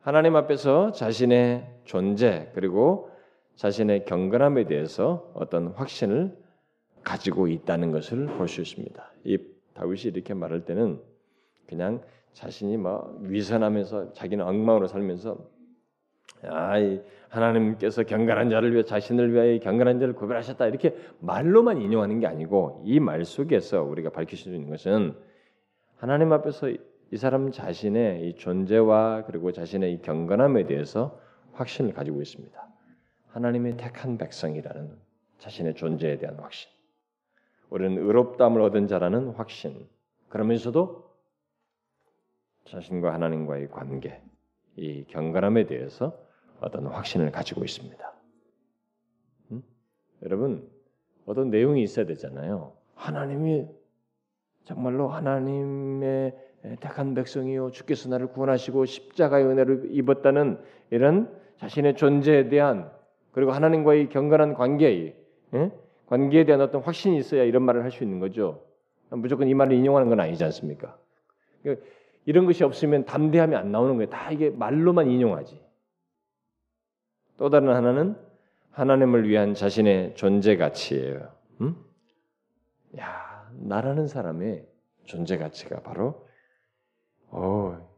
[0.00, 3.10] 하나님 앞에서 자신의 존재 그리고
[3.56, 6.36] 자신의 경건함에 대해서 어떤 확신을
[7.04, 9.12] 가지고 있다는 것을 볼 수 있습니다.
[9.24, 9.38] 이
[9.74, 11.00] 다윗이 이렇게 말할 때는
[11.66, 12.02] 그냥
[12.32, 15.38] 자신이 막 위선하면서 자기는 엉망으로 살면서
[16.44, 16.74] 아,
[17.28, 22.98] 하나님께서 경건한 자를 위해 자신을 위하여 경건한 자를 구별하셨다 이렇게 말로만 인용하는 게 아니고 이
[22.98, 25.14] 말 속에서 우리가 밝힐 수 있는 것은
[25.96, 26.70] 하나님 앞에서
[27.12, 31.20] 이 사람 자신의 이 존재와 그리고 자신의 이 경건함에 대해서
[31.52, 32.68] 확신을 가지고 있습니다.
[33.28, 34.96] 하나님의 택한 백성이라는
[35.38, 36.70] 자신의 존재에 대한 확신.
[37.68, 39.88] 우리는 의롭다함을 얻은 자라는 확신.
[40.28, 41.10] 그러면서도
[42.64, 44.20] 자신과 하나님과의 관계,
[44.76, 46.18] 이 경건함에 대해서
[46.60, 48.12] 어떤 확신을 가지고 있습니다.
[49.52, 49.62] 음?
[50.22, 50.68] 여러분
[51.26, 52.72] 어떤 내용이 있어야 되잖아요.
[52.94, 53.66] 하나님이
[54.64, 56.34] 정말로 하나님의
[56.80, 62.90] 택한 백성이요 주께서 나를 구원하시고 십자가의 은혜를 입었다는 이런 자신의 존재에 대한
[63.32, 65.16] 그리고 하나님과의 경건한 관계,
[65.54, 65.72] 예?
[66.06, 68.64] 관계에 대한 어떤 확신이 있어야 이런 말을 할 수 있는 거죠.
[69.10, 70.98] 무조건 이 말을 인용하는 건 아니지 않습니까?
[71.62, 71.86] 그러니까
[72.26, 74.10] 이런 것이 없으면 담대함이 안 나오는 거예요.
[74.10, 75.60] 다 이게 말로만 인용하지.
[77.36, 78.16] 또 다른 하나는
[78.72, 81.32] 하나님을 위한 자신의 존재 가치예요.
[81.62, 81.76] 음?
[82.98, 84.66] 야, 나라는 사람의
[85.04, 86.28] 존재 가치가 바로
[87.28, 87.88] 어,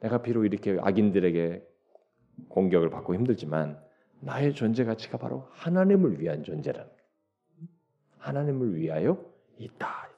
[0.00, 1.66] 내가 비록 이렇게 악인들에게
[2.48, 3.80] 공격을 받고 힘들지만
[4.20, 6.90] 나의 존재 가치가 바로 하나님을 위한 존재라는.
[8.18, 9.24] 하나님을 위하여
[9.58, 10.08] 있다.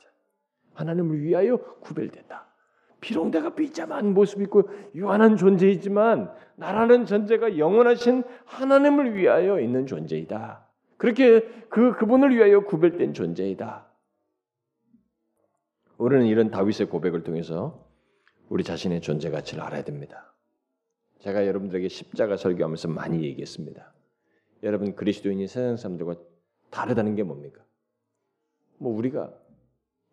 [0.75, 2.50] 하나님을 위하여 구별된다.
[3.01, 10.67] 비록 내가 비참한 모습 있고 유한한 존재이지만 나라는 존재가 영원하신 하나님을 위하여 있는 존재이다.
[10.99, 13.87] 그렇게 그 그분을 위하여 구별된 존재이다.
[15.97, 17.87] 우리는 이런 다윗의 고백을 통해서
[18.49, 20.35] 우리 자신의 존재 가치를 알아야 됩니다.
[21.21, 23.93] 제가 여러분들에게 십자가 설교하면서 많이 얘기했습니다.
[24.63, 26.17] 여러분 그리스도인이 세상 사람들과
[26.71, 27.63] 다르다는 게 뭡니까?
[28.79, 29.33] 뭐 우리가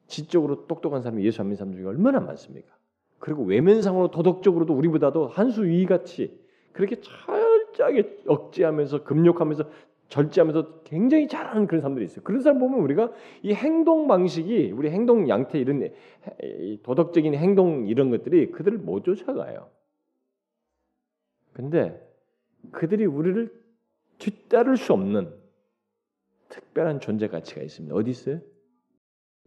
[0.07, 2.76] 지적으로 똑똑한 사람이 예수 안 믿는 사람 중에 얼마나 많습니까?
[3.19, 6.39] 그리고 외면상으로 도덕적으로도 우리보다도 한수 위같이
[6.71, 9.69] 그렇게 철저하게 억제하면서 금욕하면서
[10.09, 12.23] 절제하면서 굉장히 잘하는 그런 사람들이 있어요.
[12.23, 15.91] 그런 사람 보면 우리가 이 행동 방식이 우리 행동 양태 이런
[16.83, 19.69] 도덕적인 행동 이런 것들이 그들을 못 쫓아가요.
[21.53, 21.99] 근데
[22.71, 23.51] 그들이 우리를
[24.19, 25.33] 뒤따를 수 없는
[26.49, 27.93] 특별한 존재 가치가 있습니다.
[27.95, 28.39] 어디 있어요?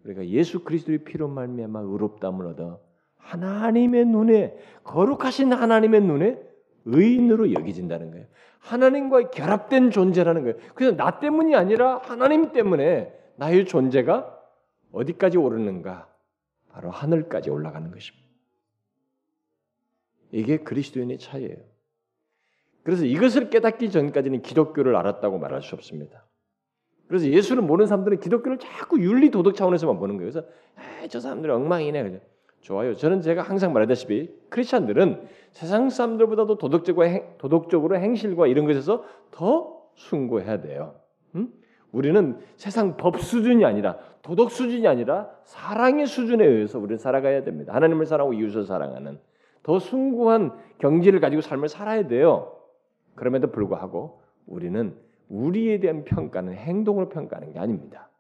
[0.05, 2.81] 우리가 예수 그리스도의 피로 말미암아 의롭다함을 얻어
[3.21, 6.39] 하나님의 눈에 거룩하신 하나님의 눈에
[6.85, 8.27] 의인으로 여겨진다는 거예요.
[8.59, 10.57] 하나님과 결합된 존재라는 거예요.
[10.75, 14.39] 그래서 나 때문이 아니라 하나님 때문에 나의 존재가
[14.93, 16.09] 어디까지 오르는가?
[16.71, 18.27] 바로 하늘까지 올라가는 것입니다.
[20.33, 21.57] 이게 그리스도인의 차이예요.
[22.83, 26.25] 그래서 이것을 깨닫기 전까지는 기독교를 알았다고 말할 수 없습니다.
[27.09, 30.31] 그래서 예수를 모르는 사람들은 기독교를 자꾸 윤리 도덕 차원에서만 보는 거예요.
[30.31, 30.49] 그래서
[31.09, 32.03] 저 사람들은 엉망이네.
[32.05, 32.21] 그죠?
[32.61, 32.95] 좋아요.
[32.95, 40.61] 저는 제가 항상 말하다시피 크리스천들은 세상 사람들보다도 도덕적으로, 행, 도덕적으로 행실과 이런 것에서 더 숭고해야
[40.61, 40.95] 돼요.
[41.35, 41.53] 음?
[41.93, 47.75] 우리는 세상 법 수준이 아니라 도덕 수준이 아니라 사랑의 수준에 의해서 우리는 살아가야 됩니다.
[47.75, 49.19] 하나님을 사랑하고 이웃을 사랑하는
[49.63, 52.57] 더 숭고한 경지를 가지고 삶을 살아야 돼요.
[53.15, 54.97] 그럼에도 불구하고 우리는
[55.29, 58.11] 우리에 대한 평가는 행동으로 평가하는 게 아닙니다.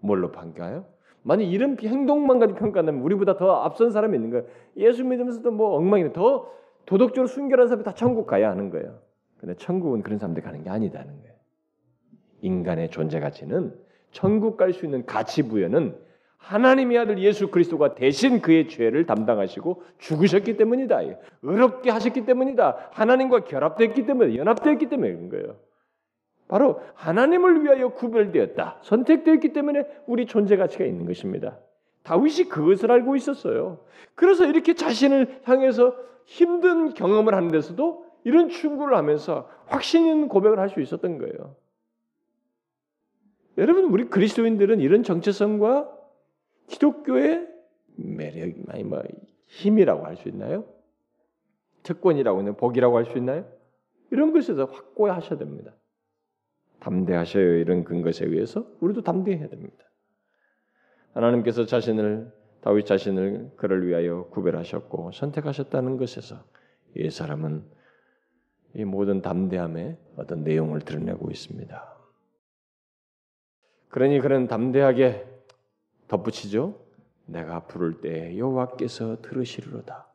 [0.00, 0.84] 뭘로 평가해요?
[1.22, 4.44] 만약 이런 행동만 가지고 평가하면 우리보다 더 앞선 사람이 있는 거예요.
[4.76, 6.12] 예수 믿으면서도 뭐 엉망이네.
[6.12, 6.50] 더
[6.86, 8.98] 도덕적으로 순결한 사람이 다 천국 가야 하는 거예요.
[9.38, 11.34] 근데 천국은 그런 사람들 가는 게 아니다는 거예요.
[12.42, 13.74] 인간의 존재 가치는
[14.12, 15.94] 천국 갈 수 있는 가치 부여는
[16.38, 21.00] 하나님의 아들 예수 그리스도가 대신 그의 죄를 담당하시고 죽으셨기 때문이다.
[21.42, 22.88] 의롭게 하셨기 때문이다.
[22.92, 25.56] 하나님과 결합됐기 때문에 연합되었기 때문에 그런 거예요.
[26.50, 28.80] 바로 하나님을 위하여 구별되었다.
[28.82, 31.60] 선택되었기 때문에 우리 존재 가치가 있는 것입니다.
[32.02, 33.84] 다윗이 그것을 알고 있었어요.
[34.16, 40.70] 그래서 이렇게 자신을 향해서 힘든 경험을 하는 데서도 이런 충고를 하면서 확신 있는 고백을 할
[40.70, 41.54] 수 있었던 거예요.
[43.56, 45.88] 여러분, 우리 그리스도인들은 이런 정체성과
[46.66, 47.46] 기독교의
[47.94, 49.04] 매력, 아니 뭐
[49.46, 50.64] 힘이라고 할 수 있나요?
[51.84, 53.44] 특권이라고 는 복이라고 할 수 있나요?
[54.10, 55.72] 이런 것에서 확고하셔야 됩니다.
[56.80, 57.58] 담대하셔요.
[57.58, 59.84] 이런 근것에 의해서 우리도 담대해야 됩니다.
[61.12, 66.44] 하나님께서 자신을 다윗 자신을 그를 위하여 구별하셨고 선택하셨다는 것에서
[66.96, 67.64] 이 사람은
[68.74, 71.96] 이 모든 담대함의 어떤 내용을 드러내고 있습니다.
[73.88, 75.26] 그러니 그는 담대하게
[76.06, 76.80] 덧붙이죠.
[77.26, 80.06] 내가 부를 때 여호와께서 들으시리로다.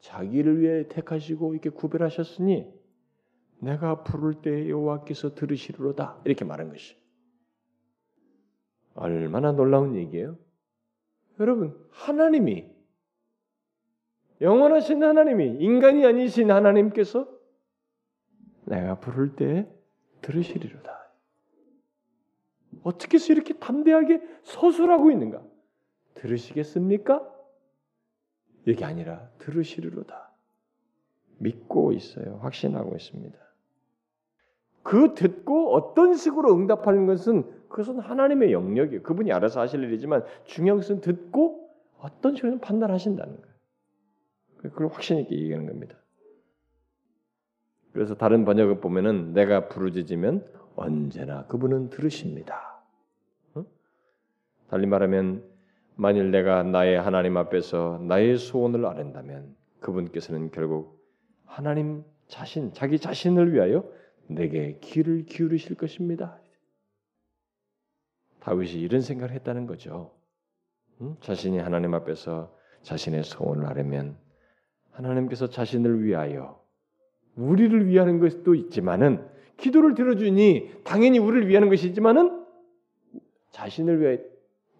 [0.00, 2.72] 자기를 위해 택하시고 이렇게 구별하셨으니
[3.58, 6.96] 내가 부를 때 여호와께서 들으시리로다 이렇게 말한 것이
[8.94, 10.38] 얼마나 놀라운 얘기예요.
[11.40, 12.70] 여러분 하나님이
[14.40, 17.28] 영원하신 하나님이 인간이 아니신 하나님께서
[18.66, 19.68] 내가 부를 때
[20.22, 21.10] 들으시리로다.
[22.82, 25.42] 어떻게 해서 이렇게 담대하게 서술하고 있는가?
[26.14, 27.30] 들으시겠습니까?
[28.66, 30.33] 이게 아니라 들으시리로다.
[31.44, 32.38] 믿고 있어요.
[32.42, 33.38] 확신하고 있습니다.
[34.82, 39.02] 그 듣고 어떤 식으로 응답하는 것은 그것은 하나님의 영역이에요.
[39.02, 43.54] 그분이 알아서 하실 일이지만 중요한 것은 듣고 어떤 식으로 판단하신다는 거예요.
[44.58, 45.96] 그걸 확신 있게 얘기하는 겁니다.
[47.92, 50.44] 그래서 다른 번역을 보면은 내가 부르짖으면
[50.76, 52.82] 언제나 그분은 들으십니다.
[53.54, 53.64] 어?
[54.68, 55.44] 달리 말하면
[55.96, 60.93] 만일 내가 나의 하나님 앞에서 나의 소원을 아른다면 그분께서는 결국
[61.44, 63.88] 하나님 자신, 자기 자신을 위하여
[64.26, 66.40] 내게 귀를 기울이실 것입니다.
[68.40, 70.14] 다윗이 이런 생각을 했다는 거죠.
[71.00, 71.16] 응?
[71.20, 74.16] 자신이 하나님 앞에서 자신의 소원을 아뢰면
[74.90, 76.62] 하나님께서 자신을 위하여
[77.36, 79.26] 우리를 위하는 것도 있지만은
[79.56, 82.44] 기도를 들어주니 당연히 우리를 위하는 것이지만은
[83.50, 84.18] 자신을 위하여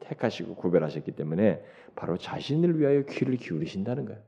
[0.00, 1.64] 택하시고 구별하셨기 때문에
[1.96, 4.20] 바로 자신을 위하여 귀를 기울이신다는 거예요.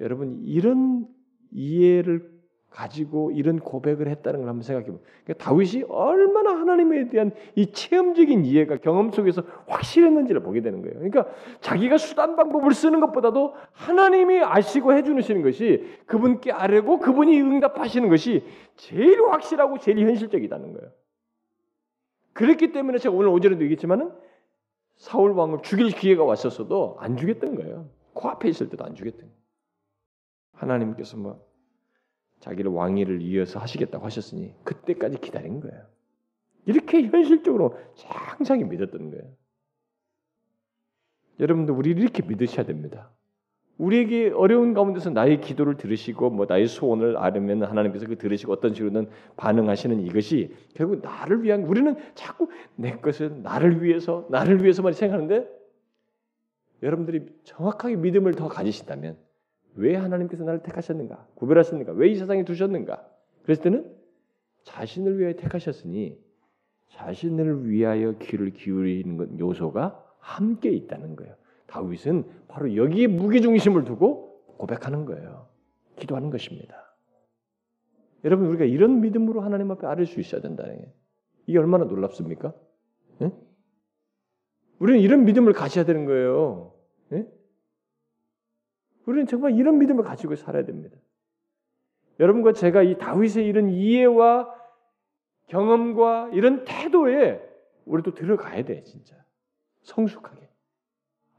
[0.00, 1.08] 여러분 이런
[1.52, 2.32] 이해를
[2.72, 5.06] 가지고 이런 고백을 했다는 걸 한번 생각해 보세요.
[5.24, 10.94] 그러니까 다윗이 얼마나 하나님에 대한 이 체험적인 이해가 경험 속에서 확실했는지를 보게 되는 거예요.
[10.94, 11.26] 그러니까
[11.60, 18.42] 자기가 수단 방법을 쓰는 것보다도 하나님이 아시고 해주시는 것이 그분께 아뢰고 그분이 응답하시는 것이
[18.76, 20.90] 제일 확실하고 제일 현실적이다는 거예요.
[22.32, 24.12] 그렇기 때문에 제가 오늘 오전에도 얘기했지만은
[24.96, 27.90] 사울 왕을 죽일 기회가 왔었어도 안 죽였던 거예요.
[28.14, 29.41] 코앞에 있을 때도 안 죽였던 거예요.
[30.62, 31.44] 하나님께서 뭐
[32.40, 35.86] 자기를 왕위를 이어서 하시겠다고 하셨으니 그때까지 기다린 거예요.
[36.66, 39.24] 이렇게 현실적으로 상상히 믿었던 거예요.
[41.40, 43.10] 여러분도 우리 이렇게 믿으셔야 됩니다.
[43.78, 49.08] 우리에게 어려운 가운데서 나의 기도를 들으시고 뭐 나의 소원을 아르면 하나님께서 그 들으시고 어떤 식으로든
[49.36, 55.48] 반응하시는 이것이 결국 나를 위한 우리는 자꾸 내 것을 나를 위해서 나를 위해서만 생각하는데
[56.82, 59.16] 여러분들이 정확하게 믿음을 더 가지신다면
[59.74, 61.28] 왜 하나님께서 나를 택하셨는가?
[61.34, 61.92] 구별하셨는가?
[61.92, 63.08] 왜 이 세상에 두셨는가?
[63.42, 63.96] 그랬을 때는
[64.64, 66.18] 자신을 위하여 택하셨으니
[66.90, 71.34] 자신을 위하여 귀를 기울이는 것 요소가 함께 있다는 거예요.
[71.66, 75.48] 다윗은 바로 여기에 무게 중심을 두고 고백하는 거예요.
[75.96, 76.94] 기도하는 것입니다.
[78.24, 80.92] 여러분 우리가 이런 믿음으로 하나님 앞에 아를 수 있어야 된다는 게
[81.46, 82.54] 이게 얼마나 놀랍습니까?
[83.18, 83.32] 네?
[84.78, 86.71] 우리는 이런 믿음을 가져야 되는 거예요.
[89.02, 89.10] 네?
[89.10, 90.96] 우리는 정말 이런 믿음을 가지고 살아야 됩니다.
[92.20, 94.54] 여러분과 제가 이 다윗의 이런 이해와
[95.48, 97.42] 경험과 이런 태도에
[97.84, 99.16] 우리도 들어가야 돼, 진짜.
[99.82, 100.48] 성숙하게.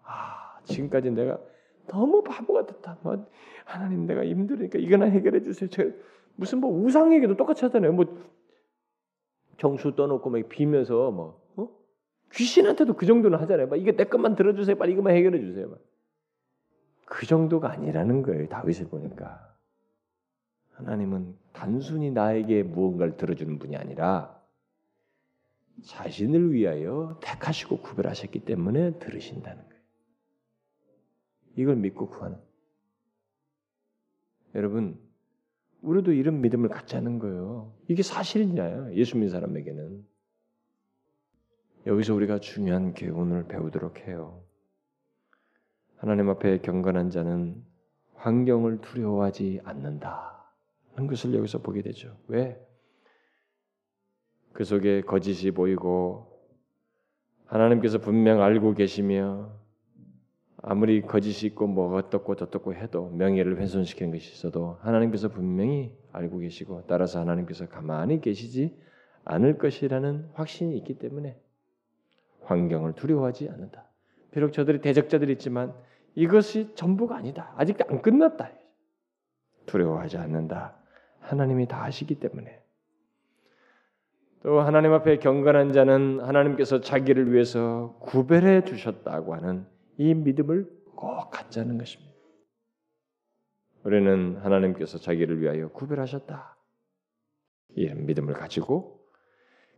[0.03, 1.39] 아, 지금까지 내가
[1.87, 2.99] 너무 바보 같았다.
[3.01, 3.25] 뭐,
[3.65, 5.69] 하나님 내가 힘들으니까 이거나 해결해 주세요.
[5.69, 5.91] 제가
[6.35, 7.93] 무슨 뭐 우상 얘기도 똑같이 하잖아요.
[7.93, 8.05] 뭐
[9.57, 11.69] 정수 떠놓고 막 비면서 뭐 어?
[12.33, 13.67] 귀신한테도 그 정도는 하잖아요.
[13.67, 14.75] 막 이게 내 것만 들어주세요.
[14.75, 15.69] 빨리 이것만 해결해 주세요.
[15.69, 15.79] 막.
[17.05, 18.47] 그 정도가 아니라는 거예요.
[18.49, 19.53] 다윗을 보니까.
[20.71, 24.41] 하나님은 단순히 나에게 무언가를 들어주는 분이 아니라
[25.83, 29.81] 자신을 위하여 택하시고 구별하셨기 때문에 들으신다는 거예요.
[31.55, 32.37] 이걸 믿고 구하는.
[34.55, 34.99] 여러분,
[35.81, 37.73] 우리도 이런 믿음을 갖자는 거예요.
[37.87, 38.93] 이게 사실이냐요.
[38.95, 40.05] 예수 믿는 사람에게는.
[41.85, 44.42] 여기서 우리가 중요한 교훈을 배우도록 해요.
[46.03, 47.63] 하나님 앞에 경건한 자는
[48.15, 50.51] 환경을 두려워하지 않는다.
[50.95, 52.17] 하는 것을 여기서 보게 되죠.
[52.27, 52.61] 왜?
[54.51, 56.43] 그 속에 거짓이 보이고
[57.45, 59.57] 하나님께서 분명 알고 계시며
[60.57, 66.83] 아무리 거짓이 있고 뭐 어떻고 저떻고 해도 명예를 훼손시키는 것이 있어도 하나님께서 분명히 알고 계시고
[66.85, 68.77] 따라서 하나님께서 가만히 계시지
[69.23, 71.39] 않을 것이라는 확신이 있기 때문에
[72.41, 73.85] 환경을 두려워하지 않는다.
[74.31, 75.73] 비록 저들이 대적자들이 있지만
[76.15, 77.53] 이것이 전부가 아니다.
[77.57, 78.51] 아직 안 끝났다.
[79.65, 80.75] 두려워하지 않는다.
[81.19, 82.61] 하나님이 다 아시기 때문에.
[84.43, 89.65] 또 하나님 앞에 경건한 자는 하나님께서 자기를 위해서 구별해 주셨다고 하는
[89.97, 92.13] 이 믿음을 꼭 갖자는 것입니다.
[93.83, 96.57] 우리는 하나님께서 자기를 위하여 구별하셨다.
[97.75, 98.99] 이런 믿음을 가지고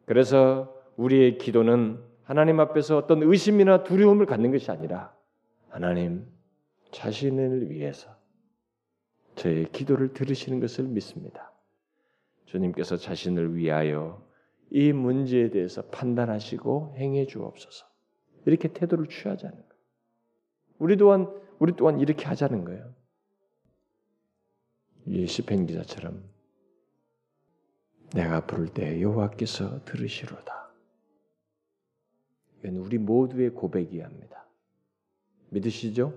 [0.06, 5.15] 그래서 우리의 기도는 하나님 앞에서 어떤 의심이나 두려움을 갖는 것이 아니라
[5.76, 6.26] 하나님
[6.94, 8.18] 자신을 위해서
[9.36, 11.52] 저의 기도를 들으시는 것을 믿습니다.
[12.46, 14.26] 주님께서 자신을 위하여
[14.70, 17.86] 이 문제에 대해서 판단하시고 행해 주옵소서.
[18.46, 19.74] 이렇게 태도를 취하자는 거예요.
[20.80, 21.28] 우리 또한
[21.60, 22.96] 우리 또한 이렇게 하자는 거예요.
[25.08, 26.24] 이 시편 기자처럼
[28.14, 30.70] 내가 부를 때 여호와께서 들으시로다.
[32.60, 34.45] 이건 우리 모두의 고백이야 합니다.
[35.56, 36.14] 믿으시죠?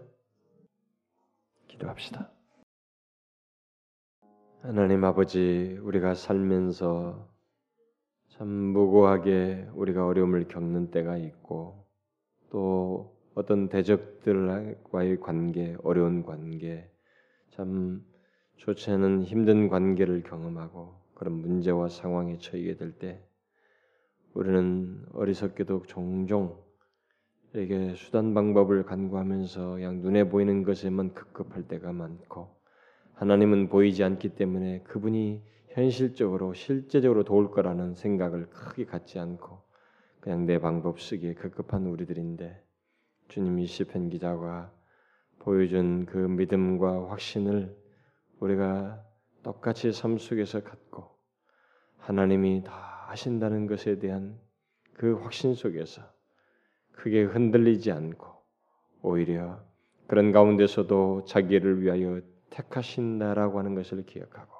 [1.69, 2.29] 기도합시다.
[4.63, 7.29] 하나님 아버지, 우리가 살면서
[8.31, 11.87] 참 무고하게 우리가 어려움을 겪는 때가 있고
[12.51, 16.91] 또 어떤 대적들과의 관계, 어려운 관계,
[17.51, 18.05] 참
[18.57, 23.23] 좋지 않은 힘든 관계를 경험하고 그런 문제와 상황에 처하게 될 때
[24.35, 26.61] 우리는 어리석게도 종종
[27.55, 32.55] 이게 수단 방법을 간구하면서 그냥 눈에 보이는 것에만 급급할 때가 많고
[33.15, 39.63] 하나님은 보이지 않기 때문에 그분이 현실적으로 실제적으로 도울 거라는 생각을 크게 갖지 않고
[40.21, 42.63] 그냥 내 방법 쓰기에 급급한 우리들인데
[43.29, 44.71] 주님이 시편 기자가
[45.39, 47.75] 보여준 그 믿음과 확신을
[48.41, 49.03] 우리가
[49.43, 51.17] 똑같이 삶 속에서 갖고
[51.97, 54.39] 하나님이 다 하신다는 것에 대한
[54.93, 56.18] 그 확신 속에서
[56.99, 58.27] 크게 흔들리지 않고
[59.03, 59.61] 오히려
[60.09, 62.21] 그런 가운데서도 자기를 위하여
[62.51, 64.53] 택하신다라고 하는 것을 기억하고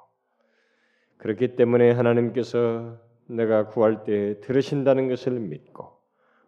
[1.17, 5.99] 그렇기 때문에 하나님께서 내가 구할 때 들으신다는 것을 믿고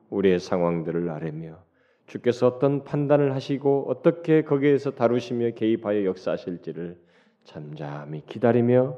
[0.10, 1.62] 우리의 상황들을 아뢰며
[2.08, 7.00] 주께서 어떤 판단을 하시고 어떻게 거기에서 다루시며 개입하여 역사하실지를
[7.44, 8.98] 잠잠히 기다리며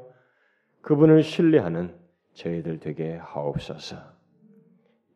[0.80, 1.94] 그분을 신뢰하는
[2.34, 4.13] 저희들 되게 하옵소서.